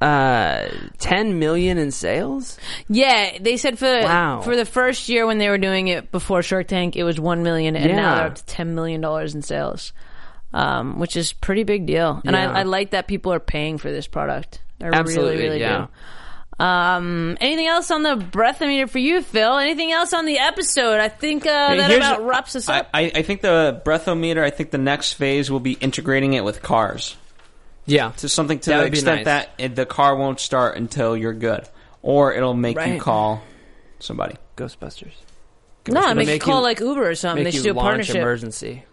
[0.00, 0.68] uh
[0.98, 2.58] 10 million in sales?
[2.86, 4.42] yeah they said for Wow.
[4.42, 7.42] for the first year when they were doing it before shark tank it was 1
[7.42, 8.14] million and now Yeah.
[8.16, 9.94] they're up to 10 million dollars in sales
[10.52, 12.52] um, which is pretty big deal and Yeah.
[12.52, 15.86] I, I like that people are paying for this product I Absolutely, really really yeah.
[15.86, 15.88] do
[16.58, 19.58] Um, anything else on the breathometer for you, Phil?
[19.58, 21.00] Anything else on the episode?
[21.00, 22.88] I think uh, that Here's- about wraps us I, up.
[22.94, 24.42] I, I think the breathometer.
[24.42, 27.16] I think the next phase will be integrating it with cars.
[27.84, 28.12] Yeah.
[28.16, 29.24] to something to That the extent nice.
[29.26, 31.68] that it, the car won't start until you're good,
[32.02, 33.42] or it'll make you call
[34.00, 34.36] somebody.
[34.56, 35.12] Ghostbusters.
[35.88, 37.44] no, I make, make a call you- like Uber or something.
[37.44, 38.16] They should do a partnership.
[38.16, 38.84] emergency.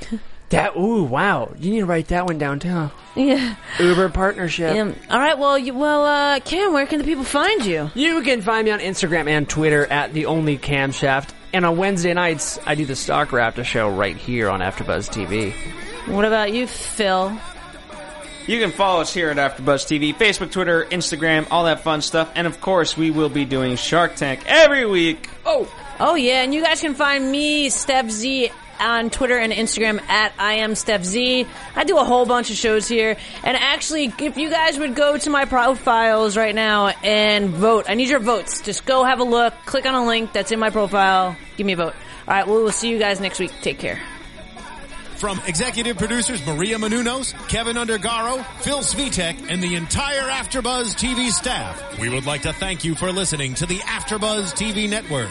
[0.52, 1.52] that ooh wow!
[1.58, 2.90] You need to write that one down too.
[3.14, 3.56] Yeah.
[3.78, 4.74] Uber partnership.
[4.74, 5.38] Um, all right.
[5.38, 7.90] Well, you, well, uh, Cam, where can the people find you?
[7.94, 11.30] You can find me on Instagram and Twitter at the only camshaft.
[11.52, 15.52] And on Wednesday nights, I do the Stalker After Show right here on AfterBuzz TV.
[16.10, 17.38] What about you, Phil?
[18.46, 22.32] You can follow us here at AfterBuzz TV, Facebook, Twitter, Instagram, all that fun stuff,
[22.34, 25.28] and of course, we will be doing Shark Tank every week.
[25.44, 25.70] Oh,
[26.04, 28.50] Oh yeah, and you guys can find me, Stef Z,
[28.82, 31.46] on Twitter and Instagram at I am Stef Z.
[31.76, 35.16] I do a whole bunch of shows here, and actually, if you guys would go
[35.16, 38.60] to my profiles right now and vote, I need your votes.
[38.60, 41.74] Just go have a look, click on a link that's in my profile, give me
[41.74, 41.94] a vote.
[42.26, 43.52] All right, well, we'll see you guys next week.
[43.62, 44.00] Take care.
[45.22, 52.00] From executive producers Maria Menounos, Kevin Undergaro, Phil Svitek, and the entire AfterBuzz TV staff,
[52.00, 55.30] we would like to thank you for listening to the AfterBuzz TV network.